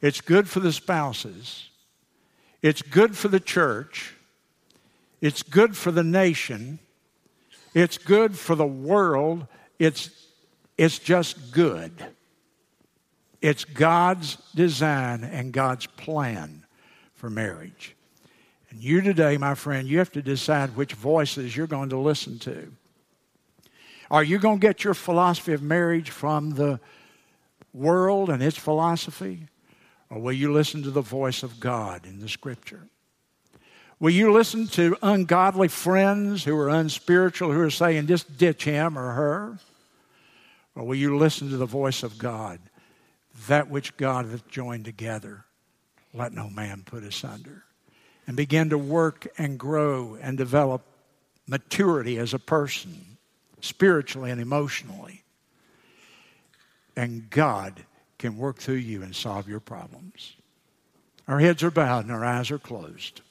it's 0.00 0.20
good 0.20 0.48
for 0.48 0.60
the 0.60 0.72
spouses, 0.72 1.68
it's 2.62 2.82
good 2.82 3.16
for 3.16 3.28
the 3.28 3.40
church, 3.40 4.14
it's 5.20 5.42
good 5.42 5.76
for 5.76 5.90
the 5.90 6.04
nation, 6.04 6.78
it's 7.74 7.98
good 7.98 8.38
for 8.38 8.54
the 8.54 8.66
world, 8.66 9.46
it's, 9.80 10.10
it's 10.76 10.98
just 10.98 11.52
good. 11.52 11.92
It's 13.40 13.64
God's 13.64 14.36
design 14.54 15.22
and 15.24 15.52
God's 15.52 15.86
plan 15.86 16.64
for 17.14 17.30
marriage. 17.30 17.94
And 18.70 18.82
you 18.82 19.00
today, 19.00 19.36
my 19.38 19.54
friend, 19.54 19.88
you 19.88 19.98
have 19.98 20.12
to 20.12 20.22
decide 20.22 20.76
which 20.76 20.92
voices 20.94 21.56
you're 21.56 21.66
going 21.66 21.90
to 21.90 21.98
listen 21.98 22.38
to. 22.40 22.72
Are 24.10 24.24
you 24.24 24.38
going 24.38 24.60
to 24.60 24.66
get 24.66 24.84
your 24.84 24.94
philosophy 24.94 25.52
of 25.52 25.62
marriage 25.62 26.10
from 26.10 26.50
the 26.50 26.80
world 27.72 28.30
and 28.30 28.42
its 28.42 28.56
philosophy? 28.56 29.46
Or 30.10 30.18
will 30.18 30.32
you 30.32 30.52
listen 30.52 30.82
to 30.82 30.90
the 30.90 31.02
voice 31.02 31.42
of 31.42 31.60
God 31.60 32.06
in 32.06 32.20
the 32.20 32.28
scripture? 32.28 32.88
Will 34.00 34.10
you 34.10 34.32
listen 34.32 34.66
to 34.68 34.96
ungodly 35.02 35.68
friends 35.68 36.44
who 36.44 36.56
are 36.56 36.68
unspiritual 36.68 37.52
who 37.52 37.60
are 37.60 37.70
saying, 37.70 38.06
just 38.06 38.38
ditch 38.38 38.64
him 38.64 38.98
or 38.98 39.12
her? 39.12 39.58
Or 40.74 40.84
will 40.84 40.94
you 40.94 41.16
listen 41.18 41.50
to 41.50 41.56
the 41.56 41.66
voice 41.66 42.02
of 42.02 42.16
God 42.16 42.60
that 43.48 43.68
which 43.68 43.96
God 43.96 44.26
hath 44.26 44.48
joined 44.48 44.84
together, 44.84 45.44
let 46.14 46.32
no 46.32 46.48
man 46.48 46.82
put 46.86 47.02
asunder. 47.02 47.64
And 48.26 48.36
begin 48.36 48.70
to 48.70 48.78
work 48.78 49.26
and 49.38 49.58
grow 49.58 50.18
and 50.20 50.36
develop 50.36 50.82
maturity 51.46 52.18
as 52.18 52.34
a 52.34 52.38
person, 52.38 53.16
spiritually 53.60 54.30
and 54.30 54.40
emotionally. 54.40 55.24
And 56.94 57.30
God 57.30 57.84
can 58.18 58.36
work 58.36 58.58
through 58.58 58.74
you 58.74 59.02
and 59.02 59.14
solve 59.14 59.48
your 59.48 59.60
problems. 59.60 60.34
Our 61.26 61.40
heads 61.40 61.62
are 61.62 61.70
bowed 61.70 62.04
and 62.04 62.12
our 62.12 62.24
eyes 62.24 62.50
are 62.50 62.58
closed. 62.58 63.22